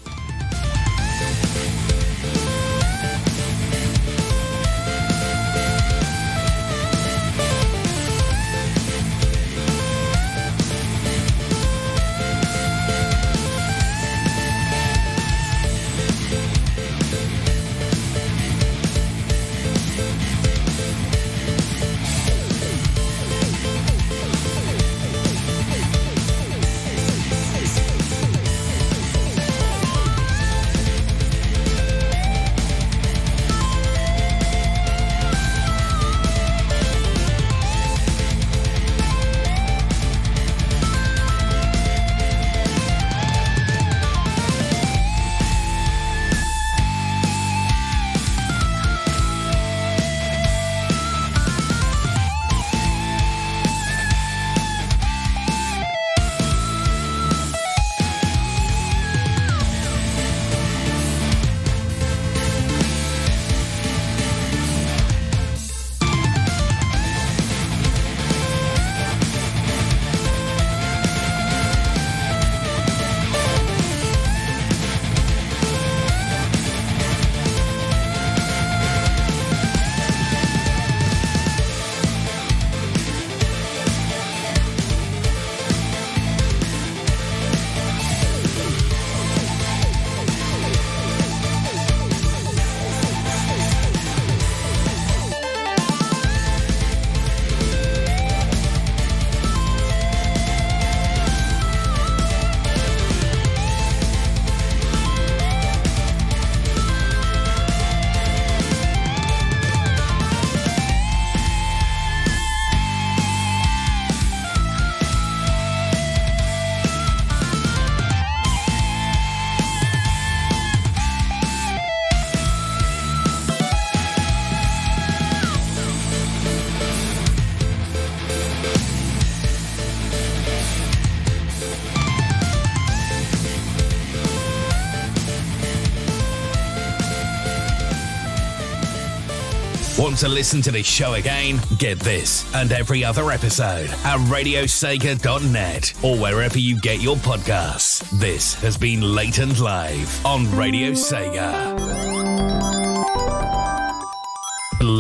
[140.16, 141.60] Want to listen to this show again?
[141.76, 148.00] Get this and every other episode at radiosega.net or wherever you get your podcasts.
[148.18, 151.85] This has been Late and Live on Radio Sega.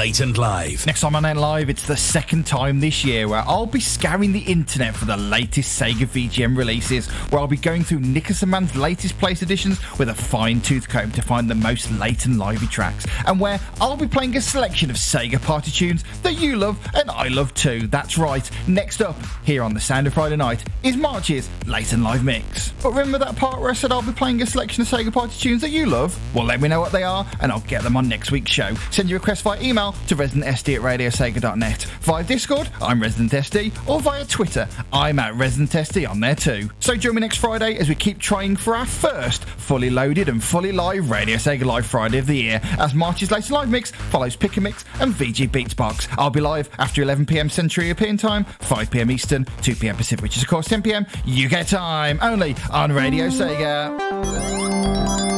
[0.06, 0.86] Late and Live.
[0.86, 4.30] Next time on N Live, it's the second time this year where I'll be scouring
[4.30, 8.76] the internet for the latest Sega VGM releases, where I'll be going through Nickerson Man's
[8.76, 13.04] latest place editions with a fine tooth comb to find the most latent lively tracks,
[13.26, 17.10] and where I'll be playing a selection of Sega party tunes that you love and
[17.10, 17.88] I love too.
[17.88, 18.48] That's right.
[18.68, 22.70] Next up, here on the Sound of Friday Night, is March's Late and Live Mix.
[22.80, 25.36] But remember that part where I said I'll be playing a selection of Sega party
[25.36, 26.16] tunes that you love?
[26.32, 28.72] Well, let me know what they are, and I'll get them on next week's show.
[28.92, 31.82] Send your request via email to residentsd at radiosega.net.
[32.02, 36.70] Via Discord, I'm ResidentSD, or via Twitter, I'm at ResidentSD on there too.
[36.80, 40.42] So join me next Friday as we keep trying for our first fully loaded and
[40.42, 44.36] fully live Radio Sega Live Friday of the year, as March's latest live mix follows
[44.36, 46.08] Pick a Mix and VG Beatsbox.
[46.18, 50.48] I'll be live after 11pm Central European Time, 5pm Eastern, 2pm Pacific, which is of
[50.48, 55.35] course 10pm UK time, only on Radio Sega.